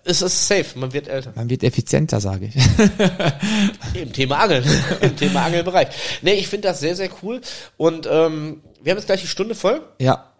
[0.03, 1.31] Es ist safe, man wird älter.
[1.35, 2.55] Man wird effizienter, sage ich.
[4.01, 4.65] Im Thema Angeln,
[5.01, 5.87] im Thema Angelbereich.
[6.21, 7.39] Nee, ich finde das sehr, sehr cool.
[7.77, 9.81] Und ähm, wir haben jetzt gleich die Stunde voll.
[9.99, 10.33] Ja.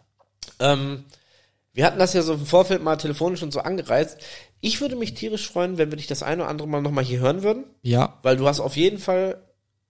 [0.59, 1.05] Ähm,
[1.73, 4.17] wir hatten das ja so im Vorfeld mal telefonisch und so angereizt.
[4.59, 7.19] Ich würde mich tierisch freuen, wenn wir dich das eine oder andere Mal nochmal hier
[7.19, 7.63] hören würden.
[7.83, 8.19] Ja.
[8.23, 9.41] Weil du hast auf jeden Fall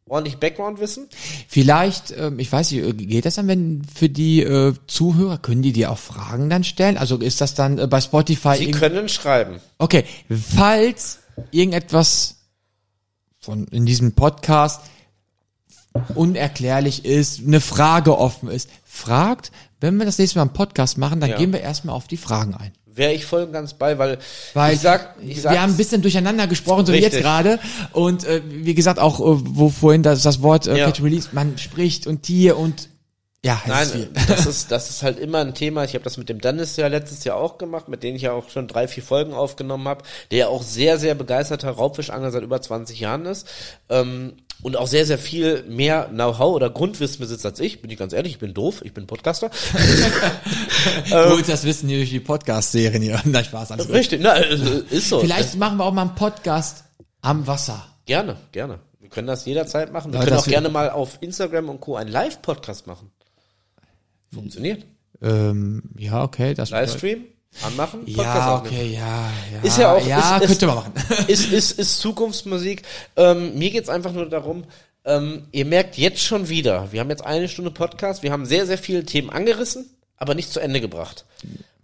[0.07, 1.07] ordentlich Background-Wissen.
[1.47, 5.71] Vielleicht, ähm, ich weiß nicht, geht das dann, wenn für die äh, Zuhörer, können die
[5.71, 6.97] dir auch Fragen dann stellen?
[6.97, 8.57] Also ist das dann äh, bei Spotify?
[8.57, 9.59] Sie können schreiben.
[9.77, 11.19] Okay, falls
[11.51, 12.37] irgendetwas
[13.39, 14.81] von in diesem Podcast
[16.15, 21.19] unerklärlich ist, eine Frage offen ist, fragt, wenn wir das nächste Mal einen Podcast machen,
[21.19, 21.37] dann ja.
[21.37, 22.71] gehen wir erstmal auf die Fragen ein.
[22.93, 24.17] Wäre ich voll und ganz bei, weil,
[24.53, 27.57] weil ich sag, ich wir haben ein bisschen durcheinander gesprochen, so wie jetzt gerade.
[27.93, 30.85] Und äh, wie gesagt, auch äh, wo vorhin das, das Wort äh, ja.
[30.85, 32.89] Catch Release, man spricht und Tier und
[33.43, 35.83] ja, Nein, ist das ist das ist halt immer ein Thema.
[35.83, 38.33] Ich habe das mit dem Dennis ja letztes Jahr auch gemacht, mit dem ich ja
[38.33, 42.43] auch schon drei, vier Folgen aufgenommen habe, der ja auch sehr, sehr begeisterter Raubfischangler seit
[42.43, 43.47] über 20 Jahren ist.
[43.89, 44.33] Ähm,
[44.63, 47.81] und auch sehr, sehr viel mehr Know-how oder Grundwissen besitzt als ich.
[47.81, 49.49] Bin ich ganz ehrlich, ich bin doof, ich bin Podcaster.
[51.29, 53.21] Gut, das wissen die durch die Podcast-Serien hier.
[53.25, 53.71] Nein, Spaß.
[53.71, 55.19] Alles Richtig, na, ist so.
[55.19, 56.83] Vielleicht machen wir auch mal einen Podcast
[57.21, 57.85] am Wasser.
[58.05, 58.79] Gerne, gerne.
[58.99, 60.13] Wir können das jederzeit machen.
[60.13, 61.95] Wir ja, können auch gerne mal auf Instagram und Co.
[61.95, 63.11] einen Live-Podcast machen.
[64.33, 64.85] Funktioniert.
[65.21, 66.53] Ähm, ja, okay.
[66.53, 67.25] Das Livestream?
[67.63, 68.05] Anmachen?
[68.05, 69.61] Podcast ja, okay, ja, ja.
[69.61, 70.93] Ist ja auch, ja, ist, könnte man machen.
[71.27, 72.83] Ist, ist, ist Zukunftsmusik.
[73.15, 74.63] Ähm, mir geht's einfach nur darum,
[75.05, 78.65] ähm, ihr merkt jetzt schon wieder, wir haben jetzt eine Stunde Podcast, wir haben sehr,
[78.65, 81.25] sehr viele Themen angerissen, aber nicht zu Ende gebracht.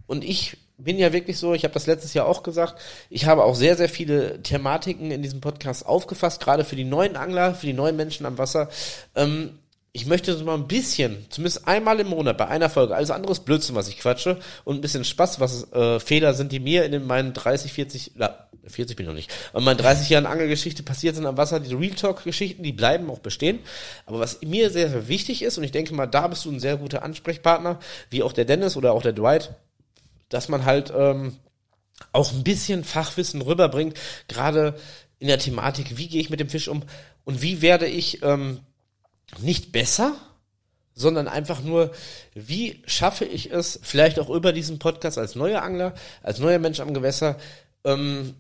[0.06, 3.44] Und ich bin ja wirklich so, ich habe das letztes Jahr auch gesagt, ich habe
[3.44, 7.66] auch sehr, sehr viele Thematiken in diesem Podcast aufgefasst, gerade für die neuen Angler, für
[7.66, 8.70] die neuen Menschen am Wasser.
[9.16, 9.58] Ähm,
[9.98, 13.32] ich möchte so mal ein bisschen, zumindest einmal im Monat bei einer Folge, alles andere
[13.32, 16.86] ist Blödsinn, was ich quatsche, und ein bisschen Spaß, was äh, Fehler sind, die mir
[16.86, 20.84] in meinen 30, 40, na, 40 bin ich noch nicht, in meinen 30 Jahren Angelgeschichte
[20.84, 23.58] passiert sind am Wasser, diese Real Talk-Geschichten, die bleiben auch bestehen.
[24.06, 26.60] Aber was mir sehr, sehr wichtig ist, und ich denke mal, da bist du ein
[26.60, 27.80] sehr guter Ansprechpartner,
[28.12, 29.56] wie auch der Dennis oder auch der Dwight,
[30.30, 31.38] dass man halt ähm,
[32.12, 34.76] auch ein bisschen Fachwissen rüberbringt, gerade
[35.18, 36.84] in der Thematik, wie gehe ich mit dem Fisch um
[37.26, 38.60] und wie werde ich ähm,
[39.40, 40.16] nicht besser,
[40.94, 41.92] sondern einfach nur,
[42.34, 46.80] wie schaffe ich es, vielleicht auch über diesen Podcast als neuer Angler, als neuer Mensch
[46.80, 47.38] am Gewässer,
[47.84, 48.34] ähm,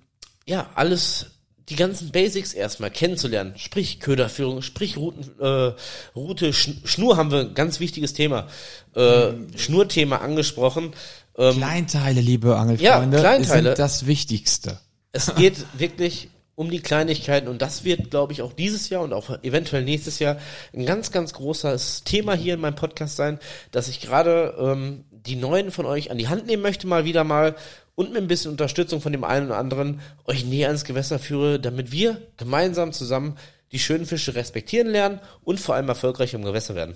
[0.47, 1.27] ja, alles,
[1.69, 3.53] die ganzen Basics erstmal kennenzulernen.
[3.57, 5.73] Sprich Köderführung, sprich Routen, äh,
[6.15, 8.47] Route, Schnur haben wir ein ganz wichtiges Thema,
[8.95, 10.93] äh, Schnurthema angesprochen.
[11.37, 13.69] Ähm, Kleinteile, liebe Angelfreunde, ja, Kleinteile.
[13.69, 14.79] sind das Wichtigste.
[15.11, 19.13] Es geht wirklich um die Kleinigkeiten und das wird, glaube ich, auch dieses Jahr und
[19.13, 20.37] auch eventuell nächstes Jahr
[20.73, 23.37] ein ganz, ganz großes Thema hier in meinem Podcast sein,
[23.71, 27.23] dass ich gerade ähm, die Neuen von euch an die Hand nehmen möchte, mal wieder
[27.23, 27.55] mal
[27.93, 31.59] und mit ein bisschen Unterstützung von dem einen oder anderen euch näher ins Gewässer führe,
[31.59, 33.37] damit wir gemeinsam zusammen
[33.71, 36.95] die schönen Fische respektieren lernen und vor allem erfolgreich im Gewässer werden.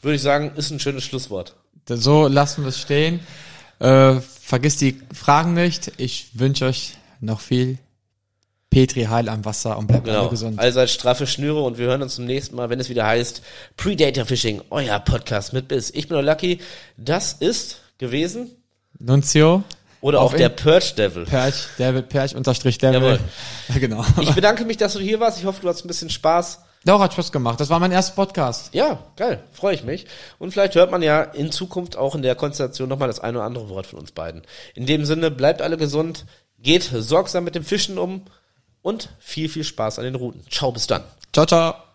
[0.00, 1.54] Würde ich sagen, ist ein schönes Schlusswort.
[1.86, 3.20] So lassen wir es stehen.
[3.78, 5.92] Äh, vergisst die Fragen nicht.
[5.98, 7.78] Ich wünsche euch noch viel
[8.72, 10.20] Petri heil am Wasser und bleibt genau.
[10.20, 10.58] alle gesund.
[10.58, 13.42] Allseits straffe Schnüre und wir hören uns zum nächsten Mal, wenn es wieder heißt
[13.76, 15.90] Predator Fishing, euer Podcast mit Biss.
[15.90, 16.58] Ich bin nur Lucky.
[16.96, 18.50] Das ist gewesen
[18.98, 19.62] Nunzio.
[20.00, 21.26] Oder auch der Perch Devil.
[21.26, 23.02] Perch, Devil, Perch unterstrich Devil.
[23.02, 23.20] Jawohl.
[23.78, 24.06] genau.
[24.22, 25.38] Ich bedanke mich, dass du hier warst.
[25.38, 26.60] Ich hoffe, du hast ein bisschen Spaß.
[26.86, 27.60] Doch, hat Spaß gemacht.
[27.60, 28.72] Das war mein erster Podcast.
[28.72, 29.44] Ja, geil.
[29.52, 30.06] Freue ich mich.
[30.38, 33.46] Und vielleicht hört man ja in Zukunft auch in der Konstellation nochmal das eine oder
[33.46, 34.40] andere Wort von uns beiden.
[34.74, 36.24] In dem Sinne, bleibt alle gesund,
[36.58, 38.22] geht sorgsam mit dem Fischen um
[38.82, 40.44] und viel, viel Spaß an den Routen.
[40.50, 41.04] Ciao, bis dann.
[41.32, 41.91] Ciao, ciao.